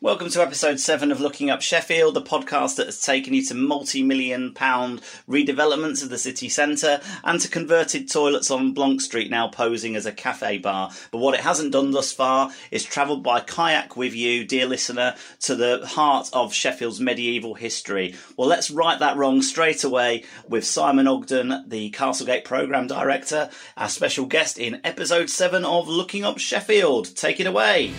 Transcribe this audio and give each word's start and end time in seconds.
Welcome 0.00 0.30
to 0.30 0.42
episode 0.42 0.78
7 0.78 1.10
of 1.10 1.20
Looking 1.20 1.50
Up 1.50 1.60
Sheffield, 1.60 2.14
the 2.14 2.22
podcast 2.22 2.76
that 2.76 2.86
has 2.86 3.00
taken 3.00 3.34
you 3.34 3.44
to 3.46 3.54
multi 3.54 4.00
million 4.00 4.54
pound 4.54 5.00
redevelopments 5.28 6.04
of 6.04 6.08
the 6.08 6.18
city 6.18 6.48
centre 6.48 7.00
and 7.24 7.40
to 7.40 7.48
converted 7.48 8.08
toilets 8.08 8.48
on 8.48 8.76
Blonk 8.76 9.00
Street 9.00 9.28
now 9.28 9.48
posing 9.48 9.96
as 9.96 10.06
a 10.06 10.12
cafe 10.12 10.58
bar. 10.58 10.92
But 11.10 11.18
what 11.18 11.34
it 11.34 11.40
hasn't 11.40 11.72
done 11.72 11.90
thus 11.90 12.12
far 12.12 12.52
is 12.70 12.84
travelled 12.84 13.24
by 13.24 13.40
kayak 13.40 13.96
with 13.96 14.14
you, 14.14 14.44
dear 14.44 14.66
listener, 14.66 15.16
to 15.40 15.56
the 15.56 15.84
heart 15.84 16.30
of 16.32 16.54
Sheffield's 16.54 17.00
medieval 17.00 17.54
history. 17.54 18.14
Well, 18.36 18.48
let's 18.48 18.70
right 18.70 19.00
that 19.00 19.16
wrong 19.16 19.42
straight 19.42 19.82
away 19.82 20.22
with 20.48 20.64
Simon 20.64 21.08
Ogden, 21.08 21.64
the 21.66 21.90
Castlegate 21.90 22.44
Programme 22.44 22.86
Director, 22.86 23.50
our 23.76 23.88
special 23.88 24.26
guest 24.26 24.60
in 24.60 24.80
episode 24.84 25.28
7 25.28 25.64
of 25.64 25.88
Looking 25.88 26.22
Up 26.22 26.38
Sheffield. 26.38 27.16
Take 27.16 27.40
it 27.40 27.48
away. 27.48 27.92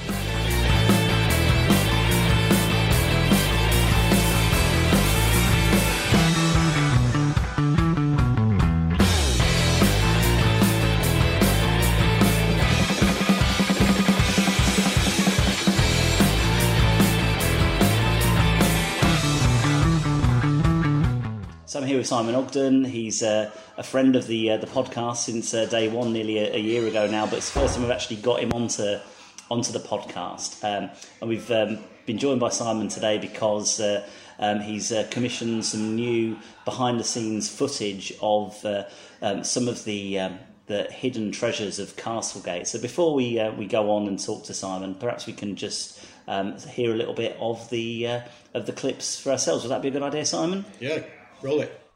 With 22.00 22.08
Simon 22.08 22.34
Ogden. 22.34 22.86
He's 22.86 23.22
uh, 23.22 23.52
a 23.76 23.84
friend 23.84 24.16
of 24.16 24.26
the 24.26 24.52
uh, 24.52 24.58
the 24.58 24.68
podcast 24.68 25.18
since 25.18 25.54
uh, 25.54 25.66
day 25.66 25.90
one, 25.90 26.14
nearly 26.14 26.38
a, 26.38 26.56
a, 26.56 26.58
year 26.58 26.88
ago 26.88 27.08
now. 27.08 27.26
But 27.26 27.40
it's 27.40 27.52
the 27.52 27.60
first 27.60 27.74
time 27.74 27.84
we've 27.84 27.92
actually 27.92 28.16
got 28.18 28.40
him 28.40 28.54
onto 28.54 29.00
onto 29.52 29.74
the 29.74 29.80
podcast, 29.80 30.64
um, 30.64 30.90
and 31.20 31.30
we've 31.30 31.52
um, 31.52 31.80
been 32.06 32.18
joined 32.18 32.40
by 32.40 32.50
Simon 32.50 32.88
today 32.88 33.18
because 33.18 33.82
uh, 33.82 34.08
um, 34.40 34.62
he's 34.62 34.94
uh, 34.94 35.08
commissioned 35.12 35.66
some 35.66 35.98
new 35.98 36.38
behind 36.64 37.02
the 37.02 37.04
scenes 37.04 37.50
footage 37.50 38.14
of 38.22 38.64
uh, 38.66 38.86
um, 39.22 39.44
some 39.44 39.68
of 39.68 39.84
the. 39.84 40.20
Um, 40.20 40.40
the 40.68 40.84
hidden 40.84 41.32
treasures 41.32 41.80
of 41.80 41.96
Castlegate. 41.96 42.68
So 42.68 42.80
before 42.80 43.16
we 43.16 43.44
we 43.58 43.66
go 43.66 43.90
on 43.90 44.08
and 44.08 44.24
talk 44.24 44.44
to 44.44 44.54
Simon, 44.54 44.94
perhaps 44.94 45.26
we 45.26 45.34
can 45.34 45.56
just 45.56 46.00
um, 46.28 46.60
hear 46.60 46.94
a 46.94 46.96
little 46.96 47.16
bit 47.16 47.36
of 47.40 47.68
the 47.72 48.22
of 48.54 48.68
the 48.68 48.72
clips 48.72 49.20
for 49.20 49.32
ourselves. 49.32 49.64
Would 49.64 49.72
that 49.72 49.82
be 49.82 49.88
a 49.88 49.92
good 49.92 50.04
idea, 50.04 50.28
Simon? 50.28 50.66
Yeah, 50.80 51.02
Roll 51.42 51.62
it. 51.62 51.89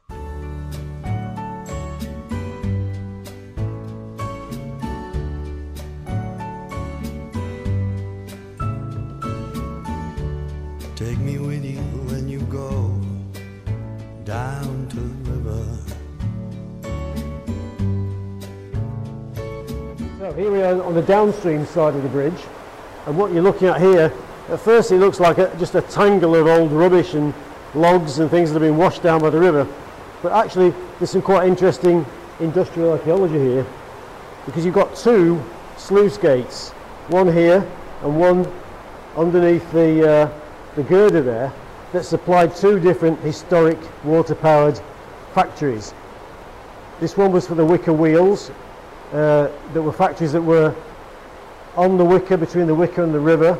On 20.94 21.00
the 21.00 21.06
downstream 21.08 21.66
side 21.66 21.96
of 21.96 22.04
the 22.04 22.08
bridge, 22.08 22.40
and 23.06 23.18
what 23.18 23.32
you're 23.32 23.42
looking 23.42 23.66
at 23.66 23.80
here, 23.80 24.12
at 24.48 24.60
first 24.60 24.92
it 24.92 24.98
looks 24.98 25.18
like 25.18 25.38
a, 25.38 25.52
just 25.58 25.74
a 25.74 25.82
tangle 25.82 26.36
of 26.36 26.46
old 26.46 26.70
rubbish 26.70 27.14
and 27.14 27.34
logs 27.74 28.20
and 28.20 28.30
things 28.30 28.52
that 28.52 28.62
have 28.62 28.68
been 28.68 28.76
washed 28.76 29.02
down 29.02 29.20
by 29.20 29.28
the 29.28 29.40
river. 29.40 29.66
But 30.22 30.32
actually, 30.32 30.72
there's 30.98 31.10
some 31.10 31.20
quite 31.20 31.48
interesting 31.48 32.06
industrial 32.38 32.92
archaeology 32.92 33.40
here 33.40 33.66
because 34.46 34.64
you've 34.64 34.76
got 34.76 34.94
two 34.94 35.42
sluice 35.76 36.16
gates, 36.16 36.70
one 37.08 37.26
here 37.32 37.68
and 38.02 38.16
one 38.16 38.46
underneath 39.16 39.68
the, 39.72 40.08
uh, 40.08 40.40
the 40.76 40.84
girder 40.84 41.22
there, 41.22 41.52
that 41.90 42.04
supplied 42.04 42.54
two 42.54 42.78
different 42.78 43.18
historic 43.18 43.78
water-powered 44.04 44.80
factories. 45.32 45.92
This 47.00 47.16
one 47.16 47.32
was 47.32 47.48
for 47.48 47.56
the 47.56 47.66
wicker 47.66 47.92
wheels, 47.92 48.52
uh, 49.12 49.48
that 49.72 49.82
were 49.82 49.92
factories 49.92 50.32
that 50.32 50.42
were 50.42 50.74
on 51.76 51.98
the 51.98 52.04
wicker, 52.04 52.36
between 52.36 52.66
the 52.66 52.74
wicker 52.74 53.02
and 53.02 53.14
the 53.14 53.20
river, 53.20 53.58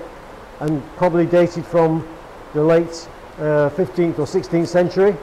and 0.61 0.83
probably 0.97 1.27
dated 1.27 1.67
from 1.67 2.07
the 2.55 2.63
late 2.63 3.09
uh, 3.39 3.71
15th 3.71 4.19
or 4.19 4.27
16th 4.27 4.69
century. 4.69 5.17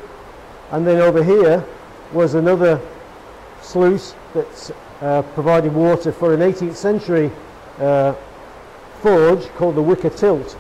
And 0.72 0.86
then 0.86 1.00
over 1.00 1.24
here 1.24 1.66
was 2.14 2.34
another 2.34 2.80
sluice 3.62 4.16
that 4.34 4.76
uh, 5.02 5.22
provided 5.34 5.74
water 5.74 6.12
for 6.12 6.34
an 6.34 6.42
18th 6.42 6.76
century 6.76 7.32
uh, 7.80 8.14
forge 9.02 9.48
called 9.56 9.76
the 9.76 9.82
Wicker 9.82 10.10
Tilt 10.10 10.58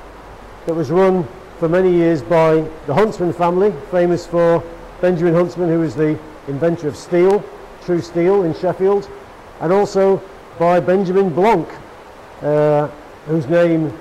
that 0.66 0.74
was 0.74 0.90
run 0.90 1.28
for 1.60 1.70
many 1.70 1.92
years 1.92 2.22
by 2.22 2.68
the 2.88 2.94
Huntsman 2.94 3.34
family, 3.34 3.74
famous 3.92 4.26
for 4.26 4.64
Benjamin 5.00 5.34
Huntsman, 5.34 5.70
who 5.70 5.80
was 5.80 5.96
the 5.96 6.18
inventor 6.48 6.88
of 6.88 6.96
steel, 6.96 7.44
true 7.84 8.02
steel 8.02 8.44
in 8.44 8.54
Sheffield, 8.56 9.10
and 9.62 9.72
also 9.72 10.22
by 10.60 10.80
Benjamin 10.80 11.32
Blonk, 11.32 11.70
uh, 12.42 12.88
whose 13.28 13.48
name 13.48 13.98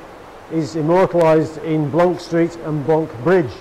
is 0.50 0.74
immortalised 0.74 1.58
in 1.58 1.90
Blonk 1.92 2.18
Street 2.18 2.56
and 2.64 2.84
Blonk 2.84 3.08
Bridge. 3.22 3.52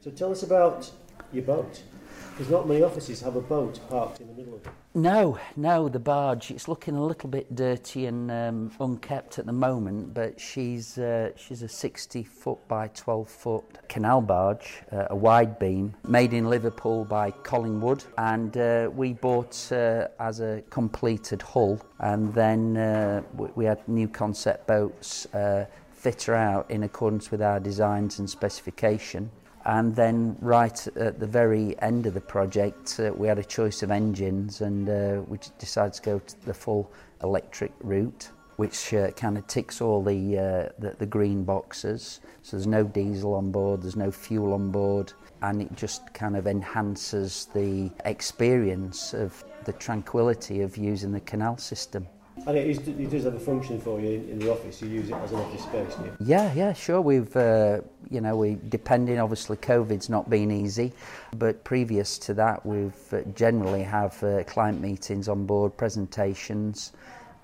So 0.00 0.10
tell 0.10 0.32
us 0.32 0.42
about 0.42 0.90
your 1.32 1.44
boat. 1.44 1.82
Because 2.30 2.50
not 2.50 2.66
many 2.66 2.82
offices 2.82 3.20
have 3.20 3.36
a 3.36 3.40
boat 3.40 3.78
parked 3.88 4.20
in 4.20 4.26
the 4.26 4.32
middle 4.32 4.56
of 4.56 4.66
it. 4.66 4.72
No, 4.96 5.40
no, 5.56 5.88
the 5.88 5.98
barge. 5.98 6.52
It's 6.52 6.68
looking 6.68 6.94
a 6.94 7.04
little 7.04 7.28
bit 7.28 7.52
dirty 7.56 8.06
and 8.06 8.30
um, 8.30 8.70
unkept 8.78 9.40
at 9.40 9.46
the 9.46 9.52
moment, 9.52 10.14
but 10.14 10.40
she's 10.40 10.98
uh, 10.98 11.32
she's 11.36 11.62
a 11.62 11.68
60 11.68 12.22
foot 12.22 12.68
by 12.68 12.86
12 12.86 13.28
foot 13.28 13.64
canal 13.88 14.20
barge, 14.20 14.84
uh, 14.92 15.06
a 15.10 15.16
wide 15.16 15.58
beam, 15.58 15.96
made 16.06 16.32
in 16.32 16.48
Liverpool 16.48 17.04
by 17.04 17.32
Collingwood, 17.32 18.04
and 18.18 18.56
uh, 18.56 18.88
we 18.94 19.14
bought 19.14 19.72
uh, 19.72 20.06
as 20.20 20.38
a 20.38 20.62
completed 20.70 21.42
hull, 21.42 21.80
and 21.98 22.32
then 22.32 22.76
uh, 22.76 23.22
we 23.56 23.64
had 23.64 23.88
new 23.88 24.06
concept 24.06 24.68
boats 24.68 25.26
uh, 25.34 25.66
fit 25.90 26.22
her 26.22 26.36
out 26.36 26.70
in 26.70 26.84
accordance 26.84 27.32
with 27.32 27.42
our 27.42 27.58
designs 27.58 28.20
and 28.20 28.30
specification. 28.30 29.28
And 29.66 29.96
then 29.96 30.36
right 30.40 30.86
at 30.96 31.18
the 31.18 31.26
very 31.26 31.80
end 31.80 32.06
of 32.06 32.14
the 32.14 32.20
project, 32.20 33.00
uh, 33.00 33.12
we 33.14 33.28
had 33.28 33.38
a 33.38 33.44
choice 33.44 33.82
of 33.82 33.90
engines 33.90 34.60
and 34.60 34.88
uh, 34.88 35.22
we 35.26 35.38
decided 35.58 35.94
to 35.94 36.02
go 36.02 36.18
to 36.18 36.46
the 36.46 36.52
full 36.52 36.92
electric 37.22 37.72
route, 37.80 38.28
which 38.56 38.92
uh, 38.92 39.10
kind 39.12 39.38
of 39.38 39.46
ticks 39.46 39.80
all 39.80 40.02
the, 40.02 40.38
uh, 40.38 40.68
the, 40.78 40.94
the 40.98 41.06
green 41.06 41.44
boxes. 41.44 42.20
So 42.42 42.58
there's 42.58 42.66
no 42.66 42.84
diesel 42.84 43.34
on 43.34 43.50
board, 43.50 43.82
there's 43.82 43.96
no 43.96 44.10
fuel 44.10 44.52
on 44.52 44.70
board, 44.70 45.14
and 45.40 45.62
it 45.62 45.74
just 45.74 46.12
kind 46.12 46.36
of 46.36 46.46
enhances 46.46 47.48
the 47.54 47.90
experience 48.04 49.14
of 49.14 49.42
the 49.64 49.72
tranquility 49.72 50.60
of 50.60 50.76
using 50.76 51.10
the 51.10 51.20
canal 51.20 51.56
system. 51.56 52.06
And 52.46 52.58
it, 52.58 52.68
is, 52.68 52.78
it 52.86 53.10
does 53.10 53.24
have 53.24 53.34
a 53.34 53.40
function 53.40 53.80
for 53.80 53.98
you 54.00 54.10
in, 54.10 54.28
in 54.28 54.38
the 54.38 54.52
office. 54.52 54.82
You 54.82 54.88
use 54.88 55.08
it 55.08 55.14
as 55.14 55.32
an 55.32 55.38
office 55.38 55.62
space, 55.62 55.94
do 55.94 56.04
you? 56.04 56.16
Yeah, 56.20 56.52
yeah, 56.54 56.72
sure. 56.74 57.00
We've, 57.00 57.34
uh, 57.36 57.80
you 58.10 58.20
know, 58.20 58.36
we 58.36 58.58
depending 58.68 59.18
obviously 59.18 59.56
COVID's 59.56 60.10
not 60.10 60.28
been 60.28 60.50
easy, 60.50 60.92
but 61.36 61.64
previous 61.64 62.18
to 62.18 62.34
that, 62.34 62.64
we've 62.66 62.92
uh, 63.12 63.22
generally 63.34 63.82
have 63.82 64.22
uh, 64.22 64.44
client 64.44 64.80
meetings 64.80 65.28
on 65.28 65.46
board, 65.46 65.74
presentations, 65.76 66.92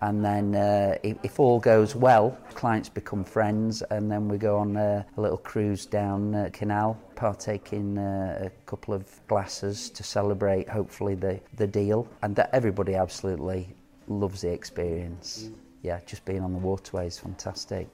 and 0.03 0.25
then 0.25 0.55
uh, 0.55 0.97
if, 1.03 1.17
if 1.23 1.41
all 1.41 1.59
goes 1.61 1.95
well, 1.95 2.37
clients 2.55 2.89
become 2.89 3.25
friends, 3.25 3.83
and 3.91 4.11
then 4.11 4.29
we 4.29 4.39
go 4.39 4.59
on 4.59 4.77
uh, 4.77 5.03
a 5.17 5.21
little 5.21 5.39
cruise 5.39 5.87
down 5.87 6.35
uh, 6.35 6.51
canal, 6.53 6.99
partake 7.17 7.73
in 7.73 7.99
uh, 7.99 8.43
a 8.47 8.51
couple 8.67 8.95
of 8.95 9.05
glasses 9.29 9.91
to 9.91 10.03
celebrate 10.03 10.69
hopefully 10.69 11.15
the, 11.15 11.41
the 11.57 11.67
deal, 11.67 12.09
and 12.23 12.37
that 12.37 12.51
everybody 12.53 12.95
absolutely 12.95 13.69
loves 14.11 14.43
the 14.43 14.53
experience. 14.53 15.51
Yeah, 15.83 16.01
just 16.05 16.25
being 16.25 16.43
on 16.43 16.53
the 16.53 16.59
waterway 16.59 17.07
is 17.07 17.19
fantastic. 17.19 17.89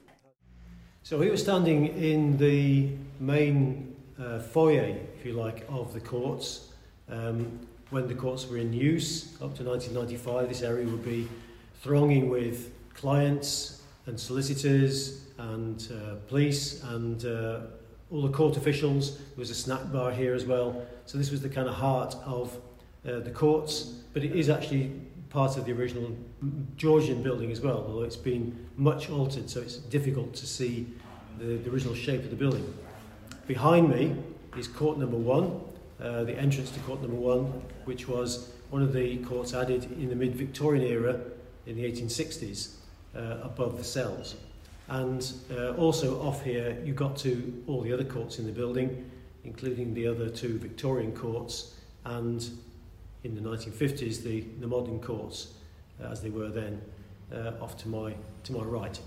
So 1.03 1.17
we 1.17 1.29
were 1.29 1.37
standing 1.37 1.87
in 1.87 2.37
the 2.37 2.89
main 3.19 3.95
uh, 4.19 4.39
foyer, 4.39 4.97
if 5.17 5.25
you 5.25 5.33
like, 5.33 5.65
of 5.69 5.93
the 5.93 6.01
courts. 6.01 6.73
Um, 7.09 7.59
when 7.91 8.07
the 8.07 8.15
courts 8.15 8.49
were 8.49 8.57
in 8.57 8.73
use 8.73 9.35
up 9.35 9.55
to 9.55 9.63
1995, 9.63 10.49
this 10.49 10.61
area 10.61 10.85
would 10.85 11.05
be 11.05 11.29
thronging 11.81 12.29
with 12.29 12.73
clients 12.93 13.83
and 14.07 14.19
solicitors 14.19 15.21
and 15.37 15.87
uh, 15.93 16.15
police 16.27 16.83
and 16.83 17.23
uh, 17.23 17.59
all 18.11 18.21
the 18.21 18.29
court 18.29 18.57
officials. 18.57 19.17
There 19.17 19.37
was 19.37 19.51
a 19.51 19.55
snack 19.55 19.89
bar 19.93 20.11
here 20.11 20.33
as 20.33 20.45
well. 20.45 20.85
So 21.05 21.17
this 21.17 21.31
was 21.31 21.41
the 21.41 21.49
kind 21.49 21.69
of 21.69 21.75
heart 21.75 22.15
of 22.25 22.57
uh, 23.07 23.19
the 23.19 23.31
courts, 23.31 23.83
but 24.13 24.23
it 24.23 24.35
is 24.35 24.49
actually 24.49 24.91
part 25.29 25.57
of 25.57 25.65
the 25.65 25.73
original 25.73 26.15
Georgian 26.75 27.21
building 27.21 27.51
as 27.51 27.61
well, 27.61 27.85
although 27.87 28.03
it's 28.03 28.15
been 28.15 28.67
much 28.77 29.09
altered, 29.09 29.49
so 29.49 29.61
it's 29.61 29.77
difficult 29.77 30.33
to 30.35 30.45
see 30.45 30.87
the, 31.39 31.57
the 31.57 31.69
original 31.69 31.95
shape 31.95 32.23
of 32.23 32.29
the 32.29 32.35
building. 32.35 32.73
Behind 33.47 33.89
me 33.89 34.15
is 34.57 34.67
court 34.67 34.97
number 34.97 35.17
one, 35.17 35.61
uh, 36.01 36.23
the 36.23 36.37
entrance 36.37 36.71
to 36.71 36.79
court 36.81 37.01
number 37.01 37.17
one, 37.17 37.45
which 37.85 38.07
was 38.07 38.51
one 38.69 38.81
of 38.81 38.93
the 38.93 39.17
courts 39.17 39.53
added 39.53 39.83
in 39.93 40.09
the 40.09 40.15
mid-Victorian 40.15 40.83
era 40.83 41.19
in 41.65 41.75
the 41.75 41.83
1860s 41.83 42.75
uh, 43.15 43.39
above 43.43 43.77
the 43.77 43.83
cells. 43.83 44.35
And 44.89 45.31
uh, 45.51 45.73
also 45.73 46.21
off 46.21 46.43
here, 46.43 46.77
you 46.83 46.93
got 46.93 47.17
to 47.17 47.63
all 47.67 47.81
the 47.81 47.91
other 47.91 48.05
courts 48.05 48.39
in 48.39 48.45
the 48.45 48.51
building, 48.51 49.09
including 49.43 49.93
the 49.93 50.07
other 50.07 50.29
two 50.29 50.57
Victorian 50.57 51.11
courts, 51.11 51.75
and 52.05 52.49
in 53.27 53.35
the 53.35 53.49
1950s, 53.49 54.23
the, 54.23 54.41
the 54.59 54.67
modern 54.67 54.99
courts, 54.99 55.53
uh, 56.01 56.07
as 56.07 56.21
they 56.21 56.29
were 56.29 56.49
then, 56.49 56.81
uh, 57.33 57.51
off 57.61 57.77
to 57.77 57.89
my, 57.89 58.13
to 58.43 58.53
my 58.53 58.63
right. 58.63 58.99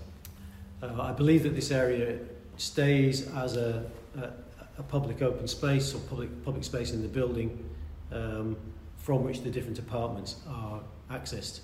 Uh, 0.81 1.01
I 1.01 1.11
believe 1.11 1.43
that 1.43 1.55
this 1.55 1.71
area 1.71 2.19
stays 2.57 3.27
as 3.35 3.57
a, 3.57 3.83
a, 4.17 4.29
a 4.77 4.83
public 4.83 5.21
open 5.21 5.47
space 5.47 5.93
or 5.95 5.99
public, 6.01 6.29
public 6.45 6.63
space 6.63 6.91
in 6.91 7.01
the 7.01 7.07
building 7.07 7.67
um, 8.11 8.55
from 8.97 9.23
which 9.23 9.41
the 9.41 9.49
different 9.49 9.79
apartments 9.79 10.35
are 10.47 10.81
accessed. 11.09 11.61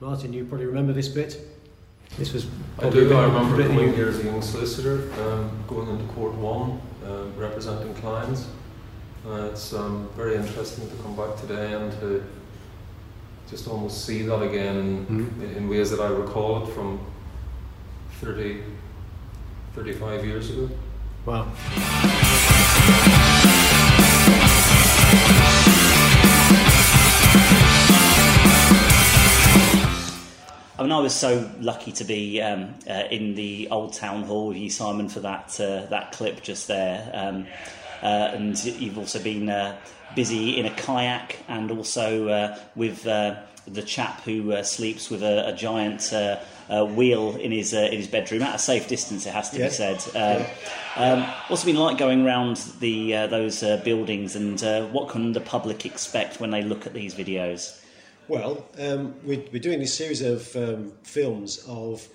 Martin, 0.00 0.32
you 0.32 0.44
probably 0.44 0.66
remember 0.66 0.92
this 0.92 1.08
bit. 1.08 1.40
This 2.18 2.32
was 2.32 2.46
I 2.78 2.90
do. 2.90 3.12
I 3.14 3.24
remember 3.24 3.66
coming 3.66 3.94
here 3.94 4.08
as 4.08 4.18
a 4.20 4.24
young 4.24 4.42
solicitor, 4.42 5.10
um, 5.22 5.64
going 5.66 5.88
into 5.88 6.04
court 6.12 6.34
one, 6.34 6.80
uh, 7.06 7.24
representing 7.36 7.94
clients. 7.94 8.46
Uh, 9.26 9.48
it's 9.50 9.72
um, 9.72 10.08
very 10.16 10.36
interesting 10.36 10.88
to 10.90 10.96
come 10.96 11.16
back 11.16 11.34
today 11.40 11.72
and 11.72 11.90
to 11.92 12.22
just 13.48 13.66
almost 13.68 14.04
see 14.04 14.22
that 14.22 14.42
again 14.42 15.06
Mhm. 15.06 15.42
in, 15.42 15.56
in 15.56 15.68
ways 15.68 15.90
that 15.90 16.00
I 16.00 16.08
recall 16.08 16.62
it 16.64 16.72
from 16.74 17.00
30, 18.20 18.62
35 19.74 20.24
years 20.26 20.50
ago. 20.50 20.68
Wow. 21.24 21.46
I 30.76 30.82
mean, 30.82 30.90
I 30.92 30.98
was 30.98 31.14
so 31.14 31.48
lucky 31.60 31.92
to 31.92 32.04
be 32.04 32.42
um, 32.42 32.74
uh, 32.90 33.04
in 33.10 33.34
the 33.36 33.68
old 33.70 33.92
town 33.94 34.24
hall 34.24 34.48
with 34.48 34.56
you, 34.56 34.68
Simon, 34.68 35.08
for 35.08 35.20
that 35.20 35.58
uh, 35.60 35.86
that 35.86 36.12
clip 36.12 36.42
just 36.42 36.66
there. 36.66 37.08
Um, 37.14 37.46
and 38.02 38.62
you've 38.64 38.98
also 38.98 39.22
been 39.22 39.48
uh, 39.48 39.76
busy 40.14 40.58
in 40.58 40.66
a 40.66 40.70
kayak 40.70 41.38
and 41.48 41.70
also 41.70 42.28
uh, 42.28 42.58
with 42.76 43.06
uh, 43.06 43.36
the 43.66 43.82
chap 43.82 44.20
who 44.22 44.52
uh, 44.52 44.62
sleeps 44.62 45.10
with 45.10 45.22
a, 45.22 45.48
a 45.48 45.52
giant 45.54 46.12
uh, 46.12 46.38
uh, 46.68 46.84
wheel 46.84 47.36
in 47.36 47.50
his 47.52 47.74
uh, 47.74 47.78
in 47.90 47.98
his 47.98 48.08
bedroom 48.08 48.42
at 48.42 48.54
a 48.54 48.58
safe 48.58 48.88
distance. 48.88 49.26
It 49.26 49.32
has 49.34 49.50
to 49.50 49.58
Yeah. 49.58 49.66
be 49.66 49.70
said. 49.70 49.98
Um, 50.14 50.46
um, 50.96 51.22
what's 51.48 51.62
it 51.62 51.66
been 51.66 51.76
like 51.76 51.98
going 51.98 52.24
around 52.24 52.56
the 52.80 53.14
uh, 53.14 53.26
those 53.26 53.62
uh, 53.62 53.78
buildings, 53.84 54.36
and 54.36 54.62
uh, 54.62 54.86
what 54.86 55.08
can 55.08 55.32
the 55.32 55.40
public 55.40 55.84
expect 55.86 56.40
when 56.40 56.50
they 56.50 56.62
look 56.62 56.86
at 56.86 56.94
these 56.94 57.14
videos? 57.14 57.80
Well, 58.28 58.66
um, 58.78 59.14
we're, 59.22 59.42
we're 59.52 59.60
doing 59.60 59.80
this 59.80 59.92
series 59.92 60.22
of 60.22 60.54
um, 60.56 60.92
films 61.02 61.62
of 61.68 62.08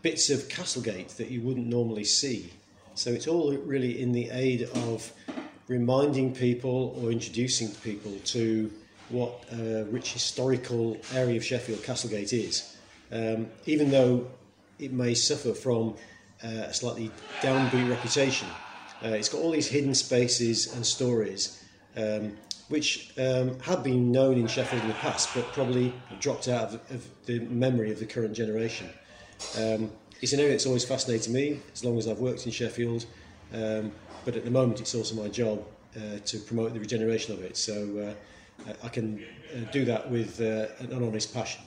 bits 0.00 0.30
of 0.30 0.48
Castlegate 0.48 1.10
that 1.18 1.30
you 1.30 1.42
wouldn't 1.42 1.66
normally 1.66 2.04
see. 2.04 2.50
So 2.94 3.10
it's 3.10 3.26
all 3.26 3.52
really 3.56 4.00
in 4.00 4.12
the 4.12 4.30
aid 4.30 4.62
of 4.62 5.12
reminding 5.68 6.34
people 6.34 6.98
or 7.00 7.10
introducing 7.10 7.68
people 7.82 8.12
to 8.26 8.70
what 9.08 9.44
a 9.52 9.84
rich 9.84 10.12
historical 10.12 10.96
area 11.14 11.36
of 11.36 11.44
Sheffield 11.44 11.82
Castlegate 11.82 12.32
is. 12.32 12.76
Um, 13.12 13.48
even 13.66 13.90
though 13.90 14.26
it 14.78 14.92
may 14.92 15.14
suffer 15.14 15.52
from 15.52 15.96
uh, 16.42 16.48
a 16.48 16.74
slightly 16.74 17.10
downbeat 17.40 17.88
reputation, 17.88 18.48
uh, 19.04 19.08
it's 19.08 19.28
got 19.28 19.40
all 19.40 19.50
these 19.50 19.68
hidden 19.68 19.94
spaces 19.94 20.74
and 20.74 20.84
stories 20.84 21.64
um, 21.96 22.36
which 22.68 23.12
um, 23.18 23.58
have 23.60 23.82
been 23.82 24.10
known 24.10 24.38
in 24.38 24.46
Sheffield 24.46 24.82
in 24.82 24.88
the 24.88 24.94
past, 24.94 25.30
but 25.34 25.44
probably 25.52 25.92
dropped 26.20 26.48
out 26.48 26.68
of, 26.68 26.74
of 26.90 27.08
the 27.26 27.40
memory 27.40 27.90
of 27.90 27.98
the 27.98 28.06
current 28.06 28.32
generation. 28.32 28.88
Um, 29.58 29.90
it's 30.24 30.32
an 30.32 30.40
area 30.40 30.52
that's 30.52 30.64
always 30.64 30.86
fascinated 30.86 31.30
me 31.30 31.60
as 31.74 31.84
long 31.84 31.98
as 31.98 32.08
I've 32.08 32.18
worked 32.18 32.46
in 32.46 32.52
Sheffield, 32.52 33.04
um, 33.52 33.92
but 34.24 34.34
at 34.36 34.44
the 34.46 34.50
moment 34.50 34.80
it's 34.80 34.94
also 34.94 35.14
my 35.14 35.28
job 35.28 35.62
uh, 35.96 36.18
to 36.24 36.38
promote 36.38 36.72
the 36.72 36.80
regeneration 36.80 37.34
of 37.34 37.42
it. 37.42 37.58
So 37.58 38.16
uh, 38.66 38.72
I 38.82 38.88
can 38.88 39.22
uh, 39.54 39.70
do 39.70 39.84
that 39.84 40.10
with 40.10 40.40
uh, 40.40 40.68
an 40.78 40.94
honest 40.94 41.34
passion. 41.34 41.62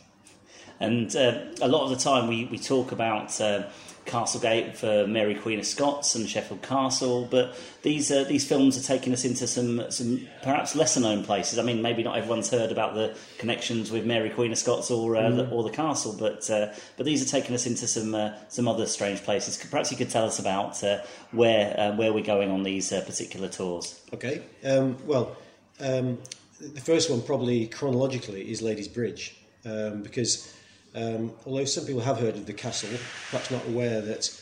And 0.80 1.15
uh, 1.15 1.45
a 1.62 1.68
lot 1.68 1.83
of 1.83 1.92
the 1.92 2.04
time 2.04 2.27
we, 2.27 2.45
we 2.45 2.57
talk 2.57 2.92
about 2.92 3.39
uh, 3.39 3.68
Castlegate 4.07 4.75
for 4.75 5.06
Mary 5.06 5.36
Queen 5.36 5.59
of 5.59 5.65
Scots 5.65 6.15
and 6.15 6.27
Sheffield 6.27 6.62
Castle, 6.62 7.27
but 7.30 7.56
these 7.83 8.12
uh, 8.12 8.24
these 8.24 8.48
films 8.48 8.77
are 8.77 8.83
taking 8.83 9.13
us 9.13 9.25
into 9.25 9.45
some 9.48 9.92
some 9.92 10.27
perhaps 10.42 10.75
lesser 10.75 11.00
known 11.00 11.24
places. 11.24 11.59
I 11.59 11.63
mean, 11.63 11.81
maybe 11.81 12.04
not 12.04 12.18
everyone's 12.18 12.50
heard 12.50 12.71
about 12.71 12.95
the 12.95 13.15
connections 13.38 13.92
with 13.92 14.06
Mary 14.06 14.30
Queen 14.30 14.51
of 14.51 14.57
Scots 14.57 14.89
or 14.89 15.15
uh, 15.15 15.30
the, 15.30 15.50
or 15.50 15.63
the 15.63 15.69
castle, 15.69 16.15
but 16.18 16.50
uh, 16.50 16.74
but 16.95 17.06
these 17.06 17.21
are 17.21 17.30
taking 17.30 17.54
us 17.54 17.65
into 17.68 17.88
some 17.88 18.15
uh, 18.15 18.33
some 18.50 18.68
other 18.68 18.88
strange 18.88 19.24
places. 19.24 19.57
Perhaps 19.57 19.92
you 19.92 19.98
could 19.98 20.10
tell 20.10 20.25
us 20.25 20.39
about 20.39 20.83
uh, 20.83 21.00
where 21.31 21.80
uh, 21.80 21.95
where 21.95 22.12
we're 22.13 22.24
going 22.24 22.50
on 22.50 22.63
these 22.63 22.89
particular 22.89 23.50
tours. 23.50 24.01
Okay. 24.13 24.42
Um, 24.63 24.98
well, 25.06 25.36
um, 25.80 26.18
the 26.60 26.81
first 26.81 27.10
one, 27.10 27.21
probably 27.21 27.68
chronologically, 27.68 28.50
is 28.50 28.62
Ladies' 28.62 28.88
Bridge, 28.88 29.36
um, 29.65 30.01
because 30.01 30.53
um, 30.97 31.31
although 31.45 31.65
some 31.65 31.85
people 31.85 32.01
have 32.01 32.19
heard 32.19 32.35
of 32.35 32.47
the 32.47 32.53
castle, 32.53 32.89
perhaps 33.29 33.51
not 33.51 33.65
aware 33.67 34.01
that, 34.01 34.41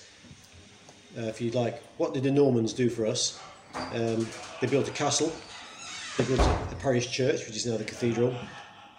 uh, 1.17 1.23
if 1.23 1.41
you'd 1.41 1.53
like, 1.53 1.83
what 1.97 2.13
did 2.13 2.23
the 2.23 2.31
Normans 2.31 2.71
do 2.71 2.89
for 2.89 3.05
us? 3.05 3.37
Um, 3.93 4.25
they 4.61 4.67
built 4.67 4.87
a 4.87 4.91
castle, 4.91 5.33
they 6.17 6.23
built 6.23 6.39
a 6.39 6.75
parish 6.79 7.11
church, 7.11 7.45
which 7.45 7.57
is 7.57 7.65
now 7.65 7.75
the 7.75 7.83
cathedral, 7.83 8.33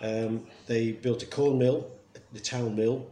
um, 0.03 0.47
they 0.67 0.93
built 0.93 1.23
a 1.23 1.27
corn 1.27 1.59
mill, 1.59 1.91
the 2.35 2.41
town 2.41 2.77
mill, 2.77 3.07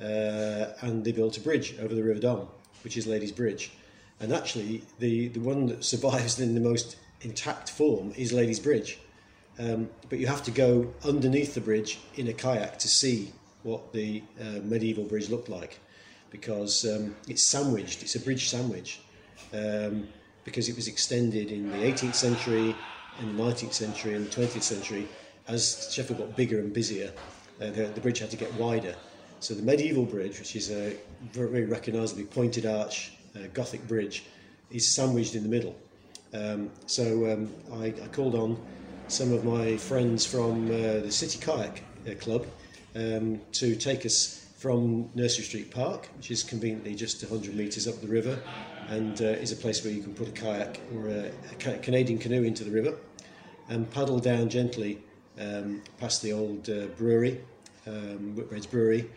uh, 0.00 0.74
and 0.82 1.04
they 1.04 1.10
built 1.10 1.36
a 1.36 1.40
bridge 1.40 1.76
over 1.80 1.92
the 1.92 2.02
River 2.02 2.20
Don, 2.20 2.46
which 2.84 2.96
is 2.96 3.06
Ladies' 3.06 3.32
Bridge. 3.32 3.72
And 4.20 4.32
actually, 4.32 4.84
the, 5.00 5.26
the 5.28 5.40
one 5.40 5.66
that 5.66 5.84
survives 5.92 6.38
in 6.38 6.54
the 6.54 6.60
most 6.60 6.96
intact 7.22 7.68
form 7.68 8.12
is 8.16 8.32
Ladies' 8.32 8.60
Bridge. 8.60 9.00
Um, 9.58 9.90
but 10.08 10.20
you 10.20 10.28
have 10.28 10.44
to 10.44 10.52
go 10.52 10.94
underneath 11.04 11.54
the 11.54 11.60
bridge 11.60 11.98
in 12.14 12.28
a 12.28 12.32
kayak 12.32 12.78
to 12.78 12.86
see 12.86 13.32
what 13.68 13.92
the 13.92 14.22
uh, 14.40 14.60
medieval 14.62 15.04
bridge 15.04 15.28
looked 15.28 15.48
like 15.48 15.78
because 16.30 16.84
um, 16.84 17.14
it's 17.28 17.42
sandwiched, 17.42 18.02
it's 18.02 18.14
a 18.14 18.20
bridge 18.20 18.48
sandwich 18.48 19.00
um, 19.52 20.08
because 20.44 20.68
it 20.68 20.76
was 20.76 20.88
extended 20.88 21.50
in 21.50 21.70
the 21.70 21.78
18th 21.78 22.14
century, 22.14 22.74
in 23.20 23.36
the 23.36 23.42
19th 23.42 23.72
century, 23.72 24.14
and 24.14 24.26
the 24.26 24.30
20th 24.30 24.62
century. 24.62 25.06
As 25.46 25.90
Sheffield 25.92 26.18
got 26.18 26.36
bigger 26.36 26.58
and 26.58 26.72
busier, 26.72 27.12
uh, 27.60 27.70
the, 27.70 27.84
the 27.94 28.00
bridge 28.00 28.18
had 28.18 28.30
to 28.30 28.36
get 28.36 28.52
wider. 28.54 28.94
So 29.40 29.54
the 29.54 29.62
medieval 29.62 30.04
bridge, 30.04 30.38
which 30.38 30.56
is 30.56 30.70
a 30.70 30.96
very, 31.32 31.50
very 31.50 31.64
recognisably 31.64 32.24
pointed 32.24 32.66
arch 32.66 33.12
uh, 33.36 33.46
Gothic 33.52 33.86
bridge, 33.86 34.24
is 34.70 34.86
sandwiched 34.86 35.34
in 35.34 35.42
the 35.42 35.48
middle. 35.48 35.76
Um, 36.34 36.70
so 36.86 37.32
um, 37.32 37.50
I, 37.72 37.86
I 37.86 38.08
called 38.12 38.34
on 38.34 38.58
some 39.08 39.32
of 39.32 39.44
my 39.44 39.76
friends 39.76 40.26
from 40.26 40.66
uh, 40.66 41.00
the 41.00 41.10
City 41.10 41.38
Kayak 41.38 41.82
uh, 42.06 42.14
Club 42.14 42.46
um, 42.98 43.40
to 43.52 43.76
take 43.76 44.04
us 44.04 44.44
from 44.56 45.08
Nursery 45.14 45.44
Street 45.44 45.70
Park, 45.70 46.08
which 46.16 46.32
is 46.32 46.42
conveniently 46.42 46.94
just 46.94 47.22
100 47.22 47.54
metres 47.54 47.86
up 47.86 48.00
the 48.00 48.08
river 48.08 48.40
and 48.88 49.20
uh, 49.20 49.24
is 49.24 49.52
a 49.52 49.56
place 49.56 49.84
where 49.84 49.92
you 49.92 50.02
can 50.02 50.14
put 50.14 50.28
a 50.28 50.32
kayak 50.32 50.80
or 50.94 51.08
a, 51.08 51.30
a 51.52 51.78
Canadian 51.78 52.18
canoe 52.18 52.42
into 52.42 52.64
the 52.64 52.70
river 52.70 52.96
and 53.68 53.88
paddle 53.90 54.18
down 54.18 54.48
gently 54.48 54.98
um, 55.38 55.82
past 55.98 56.22
the 56.22 56.32
old 56.32 56.68
uh, 56.68 56.86
brewery, 56.96 57.40
um, 57.86 58.34
Whitbread's 58.34 58.66
Brewery, 58.66 59.08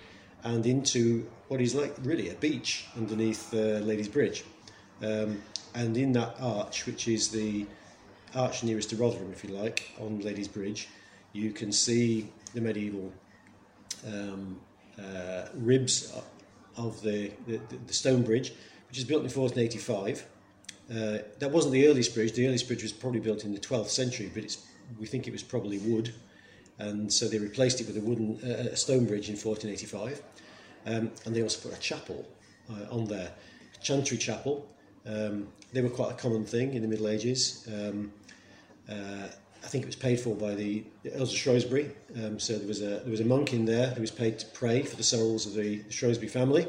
and 0.44 0.66
into 0.68 1.28
what 1.48 1.60
is 1.60 1.74
like 1.74 1.96
really 2.04 2.30
a 2.30 2.36
beach 2.36 2.86
underneath 2.96 3.52
uh, 3.54 3.80
Ladies' 3.80 4.08
Bridge. 4.08 4.44
Um, 5.02 5.42
and 5.74 5.98
in 5.98 6.12
that 6.12 6.36
arch, 6.40 6.86
which 6.86 7.08
is 7.08 7.30
the 7.30 7.66
arch 8.36 8.64
nearest 8.64 8.92
to 8.92 8.96
Rotherham, 8.98 9.32
if 9.32 9.44
you 9.44 9.50
like, 9.56 9.92
on 10.00 10.20
Ladies' 10.20 10.48
Bridge, 10.48 10.88
you 11.34 11.52
can 11.52 11.72
see 11.72 12.30
the 12.54 12.62
medieval 12.62 13.12
um, 14.08 14.60
uh, 15.00 15.46
ribs 15.56 16.14
of 16.78 17.02
the, 17.02 17.32
the, 17.48 17.60
the 17.88 17.94
stone 17.94 18.24
bridge, 18.24 18.54
which 18.88 18.98
is 18.98 19.04
built 19.04 19.24
in 19.24 19.30
1485. 19.30 20.26
Uh, 20.90 21.24
that 21.40 21.52
wasn't 21.52 21.72
the 21.72 21.88
earliest 21.88 22.14
bridge. 22.14 22.34
The 22.34 22.46
earliest 22.46 22.68
bridge 22.68 22.84
was 22.84 22.92
probably 22.92 23.20
built 23.20 23.46
in 23.46 23.54
the 23.54 23.60
12th 23.60 23.90
century, 23.90 24.30
but 24.34 24.58
we 25.00 25.06
think 25.06 25.28
it 25.28 25.32
was 25.32 25.44
probably 25.44 25.78
wood, 25.78 26.14
and 26.80 27.12
so 27.12 27.28
they 27.28 27.40
replaced 27.40 27.80
it 27.80 27.88
with 27.88 27.98
a 27.98 28.02
wooden 28.02 28.40
uh, 28.44 28.72
a 28.72 28.76
stone 28.76 29.06
bridge 29.06 29.30
in 29.30 29.36
1485. 29.36 30.22
Um, 30.86 31.12
and 31.26 31.36
they 31.36 31.44
also 31.44 31.70
put 31.70 31.78
a 31.78 31.82
chapel 31.82 32.28
uh, 32.70 32.94
on 32.94 33.06
there, 33.06 33.32
Chantry 33.82 34.18
Chapel. 34.18 34.68
Um, 35.06 35.48
they 35.72 35.82
were 35.82 35.90
quite 35.90 36.12
a 36.12 36.16
common 36.16 36.46
thing 36.46 36.74
in 36.74 36.82
the 36.82 36.88
Middle 36.88 37.08
Ages. 37.08 37.68
Um, 37.72 38.12
uh, 38.90 39.28
I 39.64 39.68
think 39.68 39.84
it 39.84 39.88
was 39.88 39.96
paid 39.96 40.20
for 40.20 40.36
by 40.36 40.56
the, 40.56 40.84
the 41.04 41.14
Earls 41.14 41.32
of 41.32 41.38
Shrewsbury. 41.38 41.92
Um, 42.16 42.40
so 42.40 42.58
there 42.58 42.68
was 42.68 42.82
a 42.82 43.00
there 43.02 43.12
was 43.12 43.20
a 43.20 43.26
monk 43.26 43.54
in 43.54 43.66
there 43.66 43.88
who 43.92 44.02
was 44.02 44.12
paid 44.12 44.40
to 44.40 44.46
pray 44.48 44.82
for 44.84 44.96
the 44.96 45.04
souls 45.04 45.46
of 45.46 45.54
the, 45.54 45.78
the 45.84 45.92
Shrewsbury 45.92 46.30
family. 46.30 46.68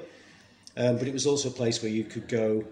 Um, 0.77 0.97
but 0.99 1.07
it 1.07 1.13
was 1.13 1.27
also 1.27 1.49
a 1.49 1.53
place 1.53 1.83
where 1.83 1.91
you 1.91 2.05
could 2.05 2.29
go 2.29 2.65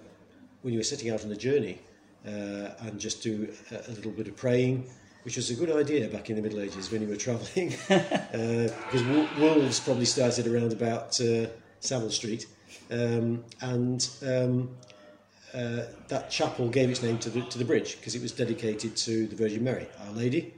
when 0.62 0.72
you 0.72 0.80
were 0.80 0.84
setting 0.84 1.10
out 1.10 1.22
on 1.22 1.28
the 1.28 1.36
journey 1.36 1.80
uh, 2.26 2.70
and 2.80 2.98
just 2.98 3.22
do 3.22 3.52
a, 3.70 3.90
a 3.90 3.92
little 3.92 4.10
bit 4.12 4.28
of 4.28 4.36
praying, 4.36 4.88
which 5.24 5.36
was 5.36 5.50
a 5.50 5.54
good 5.54 5.70
idea 5.70 6.08
back 6.08 6.30
in 6.30 6.36
the 6.36 6.42
Middle 6.42 6.60
Ages 6.60 6.90
when 6.90 7.02
you 7.02 7.08
were 7.08 7.16
travelling, 7.28 7.74
uh, 7.90 8.68
because 8.84 9.02
wo- 9.04 9.28
wolves 9.38 9.80
probably 9.80 10.04
started 10.04 10.46
around 10.46 10.72
about 10.72 11.20
uh, 11.20 11.46
Savile 11.80 12.10
Street. 12.10 12.46
um, 12.90 13.44
and 13.60 14.08
um, 14.26 14.70
uh, 15.54 15.82
that 16.08 16.30
chapel 16.30 16.68
gave 16.68 16.90
its 16.90 17.02
name 17.02 17.18
to 17.18 17.30
the, 17.30 17.42
to 17.42 17.58
the 17.58 17.64
bridge 17.64 17.96
because 17.96 18.14
it 18.14 18.22
was 18.22 18.32
dedicated 18.32 18.96
to 18.96 19.26
the 19.26 19.36
Virgin 19.36 19.64
Mary, 19.64 19.86
Our 20.06 20.12
Lady. 20.12 20.54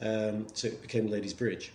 Um, 0.00 0.46
so 0.54 0.68
it 0.68 0.80
became 0.80 1.08
Ladies 1.08 1.34
Bridge. 1.34 1.72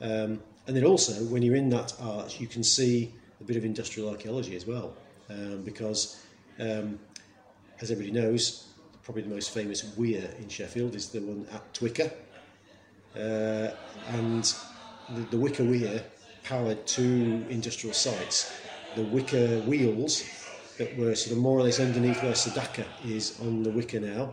Um, 0.00 0.42
and 0.66 0.76
then 0.76 0.84
also, 0.84 1.12
when 1.24 1.42
you're 1.42 1.56
in 1.56 1.70
that 1.70 1.94
arch, 2.00 2.38
you 2.38 2.46
can 2.46 2.62
see 2.62 3.12
a 3.40 3.44
bit 3.44 3.56
of 3.56 3.64
industrial 3.64 4.10
archaeology 4.10 4.56
as 4.56 4.66
well, 4.66 4.94
um, 5.30 5.62
because 5.62 6.22
um, 6.58 6.98
as 7.80 7.90
everybody 7.90 8.12
knows, 8.12 8.68
probably 9.02 9.22
the 9.22 9.34
most 9.34 9.52
famous 9.52 9.96
weir 9.96 10.30
in 10.38 10.48
Sheffield 10.48 10.94
is 10.94 11.08
the 11.08 11.20
one 11.20 11.46
at 11.52 11.72
Twicker. 11.72 12.12
Uh, 13.16 13.74
and 14.08 14.54
the, 15.08 15.20
the 15.30 15.38
Wicker 15.38 15.64
Weir 15.64 16.04
powered 16.44 16.86
two 16.86 17.44
industrial 17.48 17.94
sites. 17.94 18.52
The 18.96 19.02
Wicker 19.02 19.60
wheels 19.60 20.22
that 20.80 20.96
were 20.96 21.14
sort 21.14 21.36
of 21.36 21.42
more 21.42 21.58
or 21.58 21.62
less 21.62 21.78
underneath 21.78 22.22
where 22.22 22.32
Sadacca 22.32 22.86
is 23.04 23.38
on 23.42 23.62
the 23.62 23.68
Wicker 23.68 24.00
now. 24.00 24.32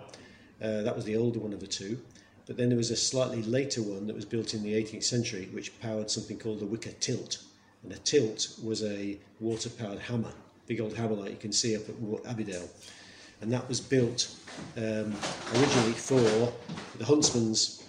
Uh, 0.64 0.82
that 0.82 0.96
was 0.96 1.04
the 1.04 1.18
older 1.18 1.40
one 1.40 1.52
of 1.52 1.60
the 1.60 1.68
two. 1.68 2.00
But 2.46 2.56
then 2.56 2.70
there 2.70 2.78
was 2.78 2.90
a 2.90 2.96
slightly 2.96 3.44
later 3.44 3.82
one 3.82 4.08
that 4.08 4.16
was 4.16 4.24
built 4.24 4.54
in 4.54 4.64
the 4.64 4.72
18th 4.72 5.04
century, 5.04 5.50
which 5.52 5.78
powered 5.82 6.10
something 6.10 6.40
called 6.40 6.62
the 6.62 6.66
Wicker 6.66 6.94
Tilt. 7.02 7.40
And 7.84 7.92
a 7.92 7.98
tilt 7.98 8.48
was 8.64 8.82
a 8.82 9.18
water 9.42 9.70
powered 9.70 10.00
hammer, 10.00 10.32
big 10.68 10.80
old 10.80 10.96
hammer 10.96 11.16
like 11.16 11.32
you 11.32 11.38
can 11.38 11.52
see 11.52 11.76
up 11.76 11.82
at 11.90 11.96
Abbeydale. 11.98 12.70
And 13.42 13.52
that 13.52 13.68
was 13.68 13.82
built 13.82 14.34
um, 14.78 15.14
originally 15.54 15.92
for 15.92 16.54
the 16.98 17.04
huntsmen's. 17.04 17.84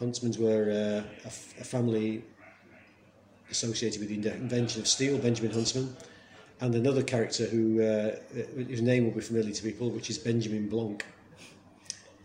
Huntsmen's 0.00 0.36
were 0.36 1.04
uh, 1.04 1.28
a 1.60 1.64
family 1.64 2.24
associated 3.52 4.00
with 4.00 4.08
the 4.08 4.16
invention 4.34 4.80
of 4.80 4.88
steel, 4.88 5.16
Benjamin 5.16 5.52
Huntsman, 5.52 5.96
and 6.60 6.74
another 6.74 7.02
character 7.02 7.46
who 7.46 7.82
uh, 7.82 8.16
whose 8.56 8.82
name 8.82 9.04
will 9.04 9.12
be 9.12 9.20
familiar 9.20 9.52
to 9.52 9.62
people, 9.62 9.90
which 9.90 10.10
is 10.10 10.18
Benjamin 10.18 10.68
Blonk. 10.68 11.02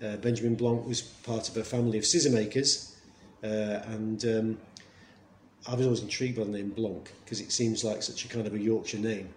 Uh, 0.03 0.15
Benjamin 0.17 0.55
Blonk 0.55 0.87
was 0.87 1.01
part 1.01 1.49
of 1.49 1.57
a 1.57 1.63
family 1.63 1.97
of 1.97 2.05
scissor 2.05 2.29
makers, 2.29 2.95
uh, 3.43 3.81
and 3.87 4.23
um, 4.25 4.57
I 5.67 5.75
was 5.75 5.85
always 5.85 6.01
intrigued 6.01 6.37
by 6.37 6.45
the 6.45 6.51
name 6.51 6.71
Blonk 6.71 7.07
because 7.23 7.41
it 7.41 7.51
seems 7.51 7.83
like 7.83 8.01
such 8.01 8.25
a 8.25 8.27
kind 8.27 8.47
of 8.47 8.53
a 8.53 8.59
Yorkshire 8.59 8.99
name. 8.99 9.29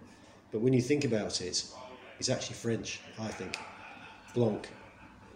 But 0.52 0.60
when 0.60 0.72
you 0.72 0.82
think 0.82 1.04
about 1.04 1.40
it, 1.40 1.64
it's 2.18 2.28
actually 2.28 2.56
French, 2.56 3.00
I 3.18 3.28
think. 3.28 3.56
Blanc. 4.34 4.68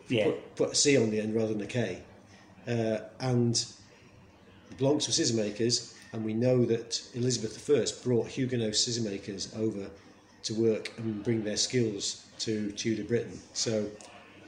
Yeah. 0.08 0.26
Put, 0.26 0.56
put 0.56 0.70
a 0.72 0.75
C 0.75 0.96
on 0.96 1.10
the 1.10 1.20
end 1.20 1.34
rather 1.34 1.52
than 1.52 1.62
a 1.62 1.66
K. 1.66 2.02
Uh, 2.66 2.98
and 3.20 3.54
the 4.70 4.75
Blonks 4.76 5.06
were 5.06 5.12
scissor 5.12 5.34
makers, 5.34 5.94
and 6.12 6.25
we 6.25 6.34
know 6.34 6.64
that 6.64 7.02
Elizabeth 7.14 7.70
I 7.70 7.84
brought 8.04 8.28
Huguenot 8.28 8.75
scissor 8.75 9.02
makers 9.02 9.52
over 9.56 9.90
to 10.44 10.54
work 10.54 10.92
and 10.98 11.22
bring 11.25 11.42
their 11.44 11.56
skills 11.56 12.25
to 12.40 12.70
Tudor 12.72 13.04
Britain. 13.04 13.38
So 13.52 13.86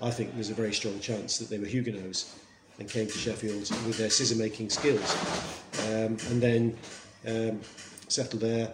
I 0.00 0.10
think 0.10 0.34
there's 0.34 0.50
a 0.50 0.54
very 0.54 0.72
strong 0.72 1.00
chance 1.00 1.38
that 1.38 1.48
they 1.50 1.58
were 1.58 1.66
Huguenots 1.66 2.38
and 2.78 2.88
came 2.88 3.06
to 3.06 3.18
Sheffield 3.18 3.70
with 3.86 3.98
their 3.98 4.10
scissor 4.10 4.36
making 4.36 4.70
skills. 4.70 5.16
Um, 5.86 6.16
and 6.30 6.40
then 6.40 6.78
um, 7.26 7.60
settled 8.08 8.42
there, 8.42 8.72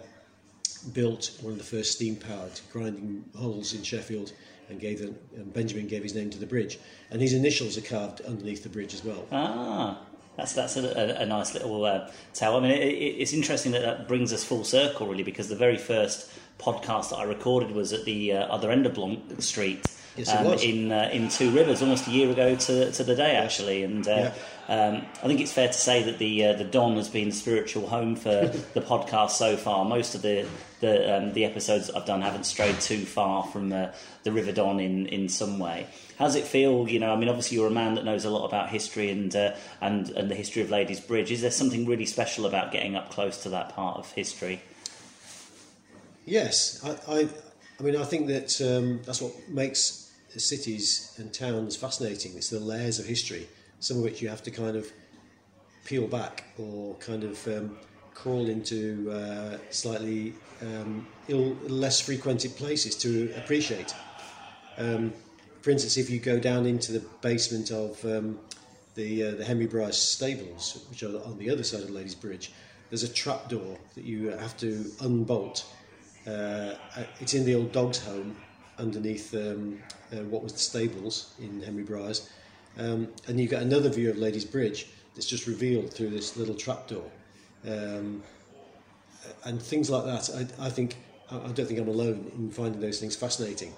built 0.93 1.31
one 1.41 1.53
of 1.53 1.57
the 1.57 1.65
first 1.65 1.93
steam 1.93 2.15
powered 2.15 2.59
grinding 2.71 3.25
hulls 3.37 3.73
in 3.73 3.83
Sheffield. 3.83 4.33
And 4.67 4.79
gave 4.79 4.97
them, 4.97 5.15
and 5.35 5.53
Benjamin 5.53 5.85
gave 5.85 6.01
his 6.01 6.15
name 6.15 6.31
to 6.31 6.39
the 6.39 6.47
bridge, 6.47 6.79
and 7.11 7.21
his 7.21 7.33
initials 7.33 7.77
are 7.77 7.81
carved 7.81 8.21
underneath 8.21 8.63
the 8.63 8.69
bridge 8.69 8.95
as 8.95 9.05
well. 9.05 9.27
Ah, 9.31 10.01
that's 10.37 10.53
that's 10.53 10.77
a, 10.77 11.21
a, 11.21 11.25
nice 11.25 11.53
little 11.53 11.85
uh, 11.85 12.09
tale. 12.33 12.55
I 12.55 12.59
mean, 12.59 12.71
it, 12.71 12.81
it, 12.81 13.15
it's 13.21 13.33
interesting 13.33 13.71
that 13.71 13.81
that 13.81 14.07
brings 14.07 14.33
us 14.33 14.43
full 14.43 14.63
circle, 14.63 15.07
really, 15.07 15.23
because 15.23 15.47
the 15.49 15.55
very 15.55 15.77
first 15.77 16.29
podcast 16.59 17.09
that 17.09 17.17
I 17.17 17.23
recorded 17.23 17.71
was 17.71 17.93
at 17.93 18.05
the 18.05 18.33
uh, 18.33 18.45
other 18.47 18.71
end 18.71 18.85
of 18.85 18.93
Blonk 18.93 19.41
Street. 19.41 19.85
Yes, 20.15 20.33
um, 20.33 20.47
in 20.53 20.91
uh, 20.93 21.09
in 21.11 21.27
Two 21.27 21.51
Rivers, 21.51 21.81
almost 21.81 22.07
a 22.07 22.11
year 22.11 22.31
ago 22.31 22.55
to, 22.55 22.91
to 22.91 23.03
the 23.03 23.15
day, 23.15 23.35
actually, 23.35 23.83
and 23.83 24.07
uh, 24.07 24.31
um, 24.69 25.05
I 25.21 25.27
think 25.27 25.41
it's 25.41 25.51
fair 25.51 25.67
to 25.67 25.73
say 25.73 26.03
that 26.03 26.19
the 26.19 26.45
uh, 26.45 26.53
the 26.53 26.63
Don 26.63 26.95
has 26.95 27.09
been 27.09 27.29
the 27.29 27.35
spiritual 27.35 27.87
home 27.87 28.15
for 28.15 28.29
the 28.73 28.81
podcast 28.81 29.31
so 29.31 29.57
far. 29.57 29.83
Most 29.83 30.15
of 30.15 30.21
the 30.21 30.47
the 30.79 31.17
um, 31.17 31.33
the 31.33 31.43
episodes 31.43 31.89
I've 31.89 32.05
done 32.05 32.21
haven't 32.21 32.45
strayed 32.45 32.79
too 32.79 33.05
far 33.05 33.43
from 33.43 33.73
uh, 33.73 33.87
the 34.23 34.31
River 34.31 34.53
Don 34.53 34.79
in, 34.79 35.07
in 35.07 35.27
some 35.27 35.59
way. 35.59 35.87
How 36.17 36.25
does 36.25 36.35
it 36.35 36.45
feel? 36.45 36.87
You 36.87 36.99
know, 36.99 37.11
I 37.11 37.17
mean, 37.17 37.27
obviously 37.27 37.57
you're 37.57 37.67
a 37.67 37.71
man 37.71 37.95
that 37.95 38.05
knows 38.05 38.23
a 38.23 38.29
lot 38.29 38.45
about 38.45 38.69
history 38.69 39.09
and 39.09 39.35
uh, 39.35 39.55
and 39.81 40.09
and 40.11 40.31
the 40.31 40.35
history 40.35 40.61
of 40.61 40.69
Ladies 40.69 41.01
Bridge. 41.01 41.29
Is 41.29 41.41
there 41.41 41.51
something 41.51 41.85
really 41.85 42.05
special 42.05 42.45
about 42.45 42.71
getting 42.71 42.95
up 42.95 43.11
close 43.11 43.43
to 43.43 43.49
that 43.49 43.75
part 43.75 43.97
of 43.97 44.11
history? 44.13 44.61
Yes, 46.25 46.83
I, 46.83 47.19
I, 47.19 47.29
I 47.79 47.83
mean, 47.83 47.95
I 47.95 48.03
think 48.03 48.27
that 48.27 48.59
um, 48.61 48.99
that's 49.05 49.21
what 49.21 49.33
makes 49.47 50.11
cities 50.35 51.15
and 51.17 51.31
towns 51.33 51.75
fascinating. 51.75 52.35
It's 52.35 52.49
the 52.49 52.59
layers 52.59 52.99
of 52.99 53.05
history, 53.05 53.47
some 53.79 53.97
of 53.97 54.03
which 54.03 54.21
you 54.21 54.29
have 54.29 54.41
to 54.43 54.51
kind 54.51 54.75
of 54.75 54.91
peel 55.85 56.07
back 56.07 56.45
or 56.57 56.95
kind 56.95 57.23
of 57.23 57.47
um, 57.47 57.77
crawl 58.15 58.47
into 58.47 59.11
uh, 59.11 59.57
slightly 59.69 60.33
um, 60.61 61.07
Ill, 61.27 61.55
less 61.67 61.99
frequented 61.99 62.55
places 62.55 62.95
to 62.97 63.31
appreciate. 63.37 63.93
Um, 64.77 65.13
for 65.61 65.69
instance, 65.69 65.97
if 65.97 66.09
you 66.09 66.19
go 66.19 66.39
down 66.39 66.65
into 66.65 66.91
the 66.91 67.05
basement 67.21 67.71
of 67.71 68.03
um, 68.05 68.39
the 68.95 69.23
uh, 69.23 69.31
the 69.31 69.45
Henry 69.45 69.67
Bryce 69.67 69.97
stables, 69.97 70.85
which 70.89 71.03
are 71.03 71.23
on 71.23 71.37
the 71.37 71.49
other 71.49 71.63
side 71.63 71.81
of 71.81 71.89
Ladies 71.89 72.15
Bridge, 72.15 72.51
there's 72.89 73.03
a 73.03 73.11
trapdoor 73.11 73.77
that 73.95 74.03
you 74.03 74.29
have 74.29 74.57
to 74.57 74.91
unbolt. 75.01 75.65
Uh, 76.27 76.73
it's 77.19 77.33
in 77.33 77.45
the 77.45 77.55
old 77.55 77.71
dog's 77.71 77.99
home 78.03 78.35
underneath 78.77 79.33
um, 79.35 79.79
uh, 80.11 80.17
what 80.23 80.43
was 80.43 80.53
the 80.53 80.59
stables 80.59 81.33
in 81.39 81.61
Henry 81.61 81.83
Bryce, 81.83 82.29
um, 82.77 83.07
and 83.27 83.39
you 83.39 83.47
get 83.47 83.61
another 83.61 83.89
view 83.89 84.09
of 84.09 84.17
Ladies 84.17 84.45
Bridge 84.45 84.87
that's 85.13 85.27
just 85.27 85.47
revealed 85.47 85.93
through 85.93 86.09
this 86.09 86.35
little 86.35 86.55
trapdoor. 86.55 87.09
Um, 87.65 88.23
and 89.43 89.61
things 89.61 89.89
like 89.89 90.05
that, 90.05 90.29
I, 90.59 90.65
I 90.67 90.69
think 90.69 90.97
I 91.31 91.37
I 91.37 91.51
don't 91.51 91.65
think 91.65 91.79
I'm 91.79 91.87
alone 91.87 92.31
in 92.35 92.51
finding 92.51 92.81
those 92.81 92.99
things 92.99 93.15
fascinating. 93.15 93.73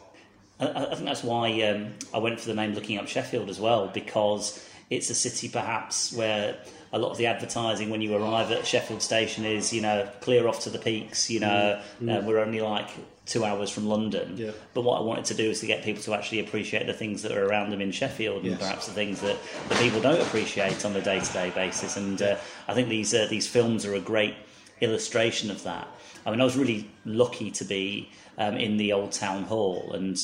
I, 0.60 0.68
I 0.68 0.96
think 0.96 1.06
that's 1.06 1.24
why 1.24 1.62
um, 1.64 1.94
I 2.14 2.18
went 2.18 2.40
for 2.40 2.48
the 2.48 2.56
name 2.56 2.74
looking 2.74 2.98
up 2.98 3.08
Sheffield 3.08 3.50
as 3.50 3.60
well, 3.60 3.88
because 3.94 4.68
it's 4.90 5.10
a 5.10 5.16
city 5.16 5.50
perhaps 5.50 6.14
where 6.14 6.58
a 6.94 7.00
lot 7.00 7.12
of 7.12 7.18
the 7.18 7.26
advertising 7.26 7.90
when 7.90 8.02
you 8.02 8.16
arrive 8.16 8.52
at 8.52 8.66
Sheffield 8.66 9.02
Station 9.02 9.46
is, 9.46 9.74
you 9.74 9.82
know, 9.82 10.10
clear 10.22 10.48
off 10.48 10.62
to 10.62 10.70
the 10.70 10.80
peaks, 10.80 11.30
you 11.30 11.42
know, 11.42 11.82
uh, 12.10 12.22
we're 12.26 12.40
only 12.40 12.62
like 12.62 12.90
two 13.26 13.44
hours 13.44 13.70
from 13.70 13.88
London. 13.88 14.38
Yeah. 14.38 14.52
But 14.74 14.84
what 14.84 15.00
I 15.00 15.04
wanted 15.04 15.26
to 15.26 15.34
do 15.34 15.50
is 15.50 15.60
to 15.60 15.66
get 15.66 15.84
people 15.84 16.02
to 16.04 16.14
actually 16.14 16.40
appreciate 16.40 16.88
the 16.88 16.94
things 16.94 17.24
that 17.24 17.34
are 17.34 17.46
around 17.46 17.72
them 17.72 17.82
in 17.82 17.92
Sheffield 17.92 18.46
and 18.46 18.58
perhaps 18.58 18.88
the 18.88 18.94
things 18.94 19.20
that 19.20 19.38
the 19.68 19.76
people 19.76 20.00
don't 20.00 20.22
appreciate 20.22 20.86
on 20.86 20.96
a 20.96 21.02
day 21.02 21.20
to 21.20 21.34
day 21.34 21.50
basis. 21.50 21.98
And 21.98 22.22
uh, 22.22 22.38
I 22.70 22.74
think 22.74 22.88
these, 22.88 23.14
uh, 23.14 23.28
these 23.30 23.48
films 23.48 23.86
are 23.86 23.96
a 23.96 24.00
great 24.00 24.36
illustration 24.80 25.52
of 25.52 25.64
that. 25.64 25.88
I 26.26 26.32
mean, 26.32 26.40
I 26.40 26.46
was 26.46 26.56
really 26.56 26.90
lucky 27.04 27.52
to 27.52 27.66
be 27.66 28.10
um, 28.38 28.56
in 28.56 28.78
the 28.78 28.94
old 28.94 29.12
town 29.12 29.44
hall, 29.44 29.92
and 29.94 30.18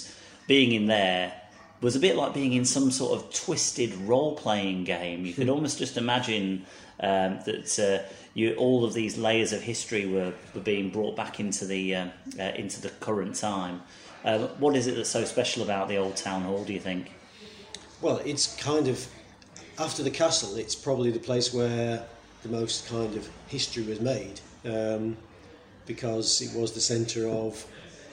being 0.48 0.72
in 0.72 0.86
there 0.86 1.34
was 1.84 1.98
a 1.98 2.00
bit 2.00 2.16
like 2.16 2.34
being 2.34 2.54
in 2.54 2.64
some 2.64 2.90
sort 2.90 3.20
of 3.20 3.34
twisted 3.34 3.94
role 3.96 4.36
playing 4.36 4.86
game. 4.86 5.26
You 5.26 5.34
could 5.34 5.50
almost 5.50 5.78
just 5.78 5.98
imagine 5.98 6.66
um, 7.02 7.40
that 7.46 7.78
uh, 7.78 8.10
you, 8.34 8.56
all 8.56 8.86
of 8.86 8.94
these 8.94 9.18
layers 9.18 9.52
of 9.52 9.62
history 9.62 10.06
were, 10.06 10.34
were 10.56 10.62
being 10.62 10.90
brought 10.90 11.18
back 11.18 11.42
into 11.42 11.66
the 11.66 11.96
uh, 11.96 12.08
uh, 12.40 12.44
into 12.56 12.82
the 12.82 12.90
current 12.90 13.36
time. 13.36 13.82
Uh, 14.24 14.48
what 14.60 14.78
is 14.78 14.88
it 14.88 14.96
that's 14.96 15.10
so 15.10 15.26
special 15.26 15.62
about 15.62 15.90
the 15.90 15.98
old 15.98 16.16
town 16.16 16.44
hall? 16.44 16.64
Do 16.64 16.72
you 16.72 16.80
think? 16.80 17.12
Well, 18.02 18.22
it's 18.24 18.56
kind 18.56 18.88
of 18.88 19.06
after 19.78 20.04
the 20.04 20.12
castle. 20.12 20.56
It's 20.56 20.76
probably 20.76 21.12
the 21.12 21.20
place 21.20 21.54
where 21.54 22.06
the 22.44 22.50
most 22.50 22.88
kind 22.88 23.14
of 23.18 23.30
history 23.48 23.84
was 23.84 24.00
made, 24.00 24.40
um, 24.64 25.18
because 25.86 26.42
it 26.42 26.58
was 26.58 26.72
the 26.72 26.82
centre 26.82 27.28
of 27.28 27.66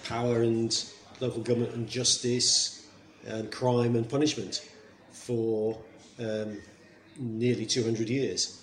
power 0.04 0.42
and 0.42 0.84
local 1.20 1.42
government 1.42 1.74
and 1.74 1.88
justice 1.88 2.79
and 3.26 3.50
crime 3.50 3.96
and 3.96 4.08
punishment 4.08 4.68
for 5.12 5.78
um, 6.18 6.58
nearly 7.18 7.66
200 7.66 8.08
years, 8.08 8.62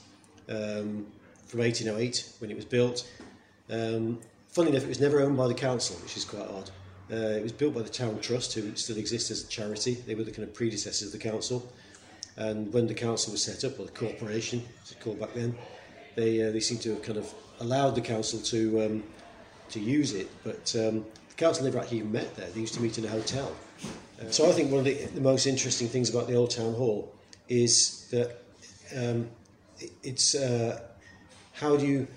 um, 0.49 1.05
from 1.45 1.61
1808 1.61 2.33
when 2.39 2.51
it 2.51 2.55
was 2.55 2.65
built. 2.65 3.09
Um, 3.69 4.19
funny 4.49 4.71
enough, 4.71 4.83
it 4.83 4.89
was 4.89 4.99
never 4.99 5.21
owned 5.21 5.37
by 5.37 5.47
the 5.47 5.53
council, 5.53 5.97
which 5.97 6.17
is 6.17 6.25
quite 6.25 6.47
odd. 6.47 6.69
Uh, 7.09 7.37
it 7.37 7.43
was 7.43 7.53
built 7.53 7.73
by 7.73 7.81
the 7.81 7.89
Town 7.89 8.19
Trust, 8.19 8.53
who 8.53 8.75
still 8.75 8.97
exists 8.97 9.31
as 9.31 9.43
a 9.43 9.47
charity. 9.47 9.93
They 9.93 10.15
were 10.15 10.23
the 10.23 10.31
kind 10.31 10.47
of 10.47 10.53
predecessors 10.53 11.13
of 11.13 11.19
the 11.19 11.29
council. 11.29 11.71
And 12.35 12.71
when 12.73 12.85
the 12.85 12.93
council 12.93 13.31
was 13.31 13.41
set 13.41 13.63
up, 13.63 13.79
or 13.79 13.85
the 13.85 13.91
corporation, 13.91 14.63
as 14.83 14.91
it's 14.91 15.03
called 15.03 15.19
back 15.19 15.33
then, 15.33 15.55
they 16.15 16.47
uh, 16.47 16.51
they 16.51 16.59
seem 16.59 16.77
to 16.79 16.91
have 16.91 17.01
kind 17.01 17.17
of 17.17 17.33
allowed 17.59 17.95
the 17.95 18.01
council 18.01 18.39
to 18.39 18.85
um, 18.85 19.03
to 19.69 19.79
use 19.79 20.13
it. 20.13 20.29
But 20.43 20.75
um, 20.75 21.05
the 21.29 21.35
council 21.35 21.63
never 21.63 21.79
actually 21.79 22.01
met 22.01 22.35
there. 22.35 22.49
They 22.49 22.59
used 22.59 22.73
to 22.75 22.81
meet 22.81 22.97
in 22.97 23.05
a 23.05 23.09
hotel. 23.09 23.55
Uh, 24.19 24.29
so 24.31 24.49
I 24.49 24.51
think 24.51 24.71
one 24.71 24.79
of 24.79 24.85
the, 24.85 25.05
the 25.13 25.21
most 25.21 25.45
interesting 25.45 25.87
things 25.87 26.09
about 26.09 26.27
the 26.27 26.35
old 26.35 26.51
town 26.51 26.73
hall 26.73 27.13
is 27.47 28.07
that 28.11 28.41
um, 28.95 29.29
it, 29.79 29.91
it's 30.03 30.35
uh, 30.35 30.81
how 31.53 31.77
do 31.77 31.85
you 31.85 32.07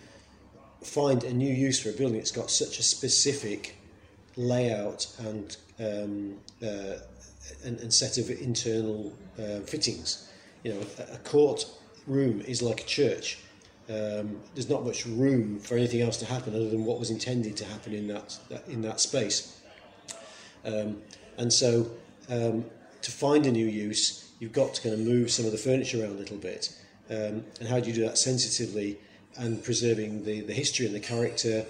find 0.83 1.25
a 1.25 1.33
new 1.33 1.53
use 1.53 1.81
for 1.81 1.91
a 1.91 1.93
building 1.93 2.17
that's 2.17 2.31
got 2.31 2.51
such 2.51 2.79
a 2.79 2.83
specific 2.83 3.77
layout 4.37 5.07
and 5.19 5.57
um, 5.79 6.37
uh, 6.63 6.97
and, 7.65 7.79
and 7.81 7.93
set 7.93 8.19
of 8.19 8.31
internal 8.31 9.13
uh, 9.39 9.61
fittings. 9.61 10.31
You 10.63 10.75
know, 10.75 10.81
a, 10.99 11.15
a 11.15 11.19
court 11.19 11.67
room 12.07 12.41
is 12.43 12.63
like 12.63 12.83
a 12.83 12.85
church. 12.85 13.39
Um, 13.89 14.41
there's 14.55 14.69
not 14.71 14.85
much 14.85 15.05
room 15.05 15.59
for 15.59 15.77
anything 15.77 16.01
else 16.01 16.17
to 16.19 16.27
happen 16.27 16.55
other 16.55 16.69
than 16.69 16.85
what 16.85 16.99
was 16.99 17.11
intended 17.11 17.57
to 17.57 17.65
happen 17.65 17.93
in 17.93 18.07
that, 18.09 18.39
that 18.49 18.69
in 18.69 18.83
that 18.83 19.01
space. 19.01 19.61
Um, 20.65 21.03
and 21.41 21.51
so, 21.51 21.91
um, 22.29 22.67
to 23.01 23.11
find 23.11 23.47
a 23.47 23.51
new 23.51 23.67
use, 23.67 24.31
you've 24.41 24.53
got 24.53 24.75
to 24.75 24.83
kind 24.83 24.93
of 24.93 25.01
move 25.01 25.31
some 25.31 25.47
of 25.47 25.53
the 25.53 25.59
furniture 25.59 26.03
around 26.03 26.13
a 26.13 26.19
little 26.19 26.37
bit. 26.37 26.77
Um, 27.09 27.45
and 27.59 27.67
how 27.67 27.81
do 27.81 27.89
you 27.89 27.95
do 27.95 28.03
that 28.03 28.19
sensitively 28.19 28.99
and 29.39 29.65
preserving 29.65 30.23
the, 30.25 30.43
the 30.43 30.53
history 30.53 30.85
and 30.85 30.95
the 30.95 31.01
character, 31.01 31.65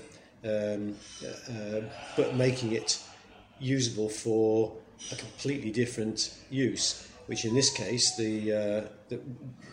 um, 0.45 0.97
uh, 1.25 1.83
but 2.17 2.35
making 2.35 2.73
it 2.73 3.01
usable 3.61 4.09
for 4.09 4.77
a 5.13 5.15
completely 5.15 5.71
different 5.71 6.35
use? 6.51 7.07
Which 7.27 7.45
in 7.45 7.55
this 7.55 7.71
case, 7.73 8.17
the, 8.17 8.53
uh, 8.53 8.89
the 9.09 9.21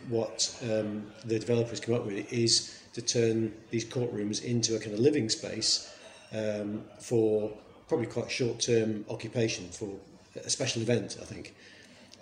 what 0.09 0.55
um, 0.61 1.07
the 1.25 1.39
developers 1.39 1.79
come 1.79 1.95
up 1.95 2.05
with 2.05 2.31
is 2.31 2.83
to 2.93 3.01
turn 3.01 3.51
these 3.71 3.83
courtrooms 3.83 4.43
into 4.43 4.75
a 4.75 4.79
kind 4.79 4.93
of 4.93 4.99
living 4.99 5.27
space 5.27 5.91
um, 6.33 6.83
for 6.99 7.51
probably 7.87 8.07
quite 8.07 8.29
short-term 8.29 9.05
occupation 9.09 9.69
for 9.69 9.89
a 10.35 10.49
special 10.49 10.81
event, 10.81 11.17
I 11.21 11.25
think. 11.25 11.55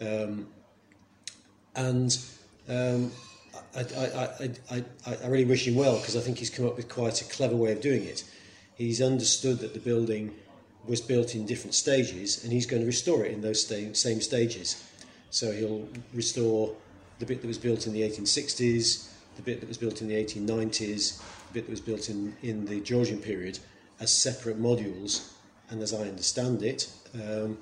Um, 0.01 0.48
and 1.75 2.17
um, 2.69 3.12
I, 3.75 3.79
I, 3.79 4.29
I, 4.72 4.84
I, 5.05 5.17
I 5.24 5.27
really 5.27 5.45
wish 5.45 5.67
him 5.67 5.75
well 5.75 5.98
because 5.98 6.15
I 6.15 6.19
think 6.19 6.38
he's 6.38 6.50
come 6.50 6.65
up 6.65 6.77
with 6.77 6.89
quite 6.89 7.22
a 7.22 7.25
clever 7.25 7.55
way 7.55 7.72
of 7.72 7.81
doing 7.81 8.03
it. 8.03 8.24
He's 8.75 9.01
understood 9.01 9.60
that 9.60 9.74
the 9.74 9.79
building 9.79 10.34
was 10.86 11.01
built 11.01 11.36
in 11.36 11.45
different 11.45 11.74
stages 11.74 12.43
and 12.43 12.53
he's 12.53 12.65
going 12.65 12.81
to 12.81 12.86
restore 12.86 13.25
it 13.25 13.31
in 13.31 13.41
those 13.41 13.65
sta- 13.65 13.93
same 13.93 14.22
stages. 14.22 14.84
So 15.29 15.51
he'll 15.51 15.88
restore 16.13 16.75
the 17.19 17.25
bit 17.25 17.41
that 17.41 17.48
was 17.48 17.57
built 17.57 17.88
in 17.88 17.93
the 17.93 18.01
1860s, 18.01 19.10
the 19.36 19.41
bit 19.41 19.60
that 19.60 19.67
was 19.67 19.77
built 19.77 20.01
in 20.01 20.07
the 20.07 20.15
1890s, 20.15 21.19
the 21.48 21.53
bit 21.53 21.65
that 21.65 21.72
was 21.72 21.81
built 21.81 22.10
in, 22.10 22.36
in 22.41 22.65
the 22.65 22.79
Georgian 22.81 23.19
period 23.19 23.60
as 24.00 24.15
separate 24.15 24.62
modules. 24.62 25.31
And 25.69 25.81
as 25.81 25.93
I 25.93 26.07
understand 26.07 26.63
it, 26.63 26.91
um, 27.15 27.57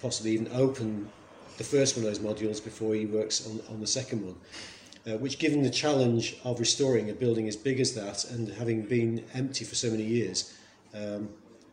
possibly 0.00 0.32
even 0.32 0.48
open 0.52 1.08
the 1.58 1.64
first 1.64 1.96
one 1.96 2.06
of 2.06 2.12
those 2.12 2.18
modules 2.18 2.62
before 2.62 2.94
he 2.94 3.06
works 3.06 3.46
on, 3.46 3.60
on 3.70 3.80
the 3.80 3.86
second 3.86 4.24
one. 4.24 4.36
Uh, 5.06 5.18
which, 5.18 5.38
given 5.38 5.62
the 5.62 5.68
challenge 5.68 6.36
of 6.44 6.58
restoring 6.58 7.10
a 7.10 7.12
building 7.12 7.46
as 7.46 7.56
big 7.56 7.78
as 7.78 7.92
that 7.92 8.24
and 8.30 8.48
having 8.48 8.80
been 8.80 9.22
empty 9.34 9.62
for 9.62 9.74
so 9.74 9.90
many 9.90 10.02
years, 10.02 10.54
um, 10.94 11.28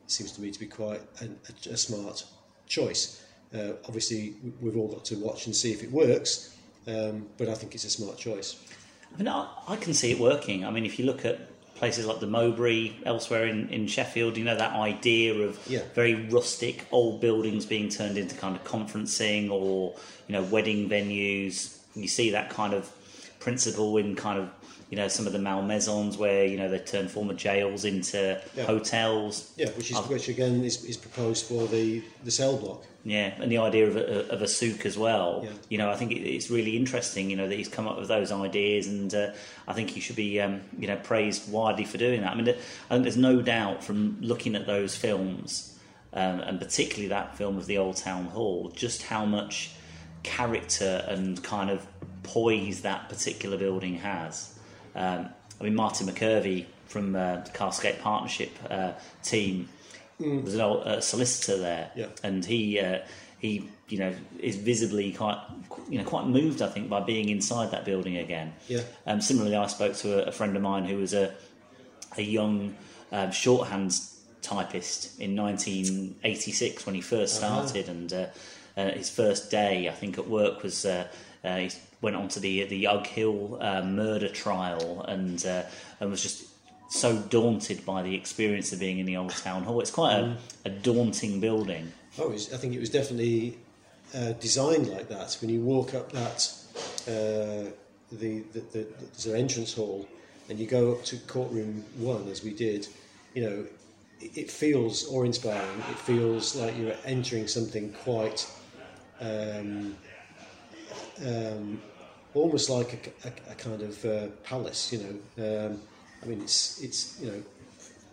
seems 0.07 0.33
to 0.33 0.41
me 0.41 0.51
to 0.51 0.59
be 0.59 0.65
quite 0.65 1.01
a, 1.21 1.25
a, 1.25 1.73
a 1.73 1.77
smart 1.77 2.25
choice. 2.67 3.23
Uh, 3.55 3.73
obviously, 3.85 4.35
we've 4.59 4.75
all 4.75 4.89
got 4.89 5.05
to 5.05 5.15
watch 5.15 5.45
and 5.45 5.55
see 5.55 5.71
if 5.71 5.81
it 5.81 5.91
works, 5.91 6.57
um, 6.87 7.25
but 7.37 7.47
I 7.47 7.53
think 7.53 7.73
it's 7.73 7.85
a 7.85 7.89
smart 7.89 8.17
choice. 8.17 8.61
I 9.13 9.17
mean, 9.17 9.29
I, 9.29 9.47
I 9.67 9.77
can 9.77 9.93
see 9.93 10.11
it 10.11 10.19
working. 10.19 10.65
I 10.65 10.71
mean, 10.71 10.85
if 10.85 10.99
you 10.99 11.05
look 11.05 11.23
at 11.23 11.39
places 11.81 12.05
like 12.05 12.19
the 12.19 12.27
Mowbray, 12.27 12.91
elsewhere 13.07 13.47
in, 13.47 13.67
in 13.69 13.87
Sheffield, 13.87 14.37
you 14.37 14.43
know, 14.43 14.55
that 14.55 14.73
idea 14.73 15.33
of 15.33 15.59
Yeah. 15.67 15.81
very 15.95 16.13
rustic 16.27 16.85
old 16.91 17.19
buildings 17.21 17.65
being 17.65 17.89
turned 17.89 18.19
into 18.19 18.35
kind 18.35 18.55
of 18.55 18.63
conferencing 18.63 19.49
or, 19.49 19.95
you 20.27 20.33
know, 20.33 20.43
wedding 20.43 20.87
venues. 20.87 21.79
You 21.95 22.07
see 22.07 22.29
that 22.29 22.51
kind 22.51 22.75
of 22.75 22.91
principle 23.39 23.97
in 23.97 24.15
kind 24.15 24.37
of, 24.37 24.51
you 24.91 24.97
know, 24.97 25.07
some 25.07 25.25
of 25.25 25.31
the 25.33 25.39
Malmaisons 25.39 26.17
where, 26.17 26.43
you 26.45 26.57
know, 26.57 26.69
they 26.69 26.77
turn 26.77 27.07
former 27.07 27.33
jails 27.33 27.85
into 27.85 28.39
Yeah. 28.55 28.65
hotels. 28.65 29.49
Yeah, 29.55 29.69
which 29.71 29.89
is 29.89 29.97
I've- 29.97 30.13
which 30.13 30.27
again 30.27 30.63
is, 30.63 30.83
is 30.85 30.97
proposed 30.97 31.45
for 31.45 31.65
the, 31.65 32.03
the 32.25 32.29
cell 32.31 32.57
block. 32.57 32.83
Yeah, 33.05 33.33
and 33.39 33.51
the 33.51 33.57
idea 33.57 33.87
of 33.87 33.95
a, 33.95 34.29
of 34.29 34.41
a 34.43 34.47
souk 34.47 34.85
as 34.85 34.97
well. 34.97 35.41
Yeah. 35.43 35.49
You 35.69 35.77
know, 35.79 35.89
I 35.89 35.95
think 35.95 36.11
it, 36.11 36.19
it's 36.27 36.51
really 36.51 36.75
interesting. 36.77 37.29
You 37.31 37.37
know 37.37 37.47
that 37.47 37.55
he's 37.55 37.67
come 37.69 37.87
up 37.87 37.97
with 37.97 38.09
those 38.09 38.31
ideas, 38.31 38.85
and 38.87 39.11
uh, 39.15 39.31
I 39.67 39.73
think 39.73 39.89
he 39.89 39.99
should 40.01 40.17
be, 40.17 40.39
um, 40.41 40.61
you 40.77 40.87
know, 40.87 40.97
praised 40.97 41.49
widely 41.51 41.85
for 41.85 41.97
doing 41.97 42.21
that. 42.21 42.31
I 42.33 42.35
mean, 42.35 42.47
I 42.49 42.53
think 42.89 43.03
there's 43.03 43.17
no 43.17 43.41
doubt 43.41 43.83
from 43.83 44.17
looking 44.21 44.55
at 44.55 44.67
those 44.67 44.95
films, 44.95 45.79
um, 46.13 46.41
and 46.41 46.59
particularly 46.59 47.07
that 47.07 47.37
film 47.37 47.57
of 47.57 47.65
the 47.65 47.77
Old 47.79 47.95
Town 47.95 48.25
Hall, 48.25 48.71
just 48.75 49.01
how 49.03 49.25
much 49.25 49.71
character 50.21 51.03
and 51.07 51.41
kind 51.43 51.69
of 51.71 51.87
poise 52.23 52.81
that 52.81 53.09
particular 53.09 53.57
building 53.57 53.95
has. 53.95 54.59
Um, 54.95 55.29
I 55.59 55.63
mean, 55.63 55.75
Martin 55.75 56.07
McCurvey 56.07 56.65
from 56.87 57.15
uh, 57.15 57.37
the 57.37 57.51
Castlegate 57.51 57.99
Partnership 58.01 58.51
uh, 58.69 58.91
team 59.23 59.69
was 60.19 60.53
an 60.53 60.61
old 60.61 60.85
uh, 60.85 61.01
solicitor 61.01 61.57
there, 61.57 61.91
Yeah. 61.95 62.07
and 62.23 62.45
he 62.45 62.79
uh, 62.79 62.99
he 63.39 63.69
you 63.89 63.97
know 63.97 64.13
is 64.39 64.55
visibly 64.55 65.11
quite 65.13 65.37
you 65.89 65.97
know 65.97 66.03
quite 66.03 66.27
moved, 66.27 66.61
I 66.61 66.67
think, 66.67 66.89
by 66.89 66.99
being 66.99 67.29
inside 67.29 67.71
that 67.71 67.85
building 67.85 68.17
again. 68.17 68.53
Yeah. 68.67 68.81
Um, 69.07 69.19
similarly, 69.21 69.55
I 69.55 69.67
spoke 69.67 69.95
to 69.97 70.23
a, 70.25 70.27
a 70.29 70.31
friend 70.31 70.55
of 70.55 70.61
mine 70.61 70.85
who 70.85 70.97
was 70.97 71.13
a 71.13 71.33
a 72.17 72.21
young 72.21 72.75
um, 73.11 73.29
shorthands 73.29 74.17
typist 74.41 75.19
in 75.19 75.35
1986 75.35 76.85
when 76.85 76.95
he 76.95 77.01
first 77.01 77.41
Uh-huh. 77.41 77.65
started, 77.67 77.89
and 77.89 78.13
uh, 78.13 78.25
uh, 78.77 78.91
his 78.91 79.09
first 79.09 79.49
day, 79.51 79.87
I 79.89 79.91
think, 79.93 80.17
at 80.17 80.27
work 80.27 80.63
was 80.63 80.85
uh, 80.85 81.07
uh, 81.43 81.57
he 81.57 81.69
went 82.01 82.15
on 82.15 82.27
to 82.29 82.39
the 82.39 82.65
the 82.65 82.85
Ughill 82.85 83.57
uh, 83.61 83.83
murder 83.83 84.29
trial, 84.29 85.03
and 85.07 85.45
uh, 85.45 85.63
and 85.99 86.09
was 86.11 86.21
just 86.21 86.47
so 86.89 87.17
daunted 87.17 87.85
by 87.85 88.01
the 88.01 88.13
experience 88.15 88.73
of 88.73 88.79
being 88.79 88.99
in 88.99 89.05
the 89.05 89.15
old 89.15 89.31
town 89.31 89.63
hall. 89.63 89.79
It's 89.79 89.91
quite 89.91 90.13
Mm. 90.15 90.35
a, 90.65 90.69
a 90.69 90.71
daunting 90.71 91.39
building. 91.39 91.91
Oh, 92.19 92.27
was, 92.29 92.53
I 92.53 92.57
think 92.57 92.73
it 92.73 92.79
was 92.81 92.89
definitely 92.89 93.57
uh, 94.13 94.33
designed 94.33 94.87
like 94.89 95.07
that. 95.07 95.37
When 95.39 95.49
you 95.49 95.61
walk 95.61 95.93
up 95.93 96.11
that 96.11 96.51
uh, 97.07 97.71
the, 98.11 98.41
the, 98.51 98.59
the 98.73 99.31
an 99.31 99.37
entrance 99.39 99.73
hall, 99.73 100.05
and 100.49 100.59
you 100.59 100.67
go 100.67 100.91
up 100.91 101.05
to 101.05 101.17
courtroom 101.27 101.85
one 101.97 102.27
as 102.27 102.43
we 102.43 102.53
did, 102.53 102.87
you 103.33 103.43
know, 103.43 103.65
it, 104.19 104.37
it 104.37 104.51
feels 104.51 105.09
awe-inspiring. 105.09 105.79
It 105.89 105.99
feels 105.99 106.57
like 106.57 106.77
you're 106.77 106.95
entering 107.05 107.47
something 107.47 107.93
quite. 108.03 108.45
Um, 109.21 109.95
um, 111.25 111.81
almost 112.33 112.69
like 112.69 113.13
a, 113.23 113.27
a, 113.27 113.51
a 113.51 113.55
kind 113.55 113.81
of 113.81 114.05
uh, 114.05 114.27
palace, 114.43 114.93
you 114.93 114.99
know. 114.99 115.67
Um, 115.67 115.81
I 116.23 116.25
mean, 116.27 116.41
it's 116.41 116.81
it's 116.81 117.19
you 117.21 117.31
know 117.31 117.43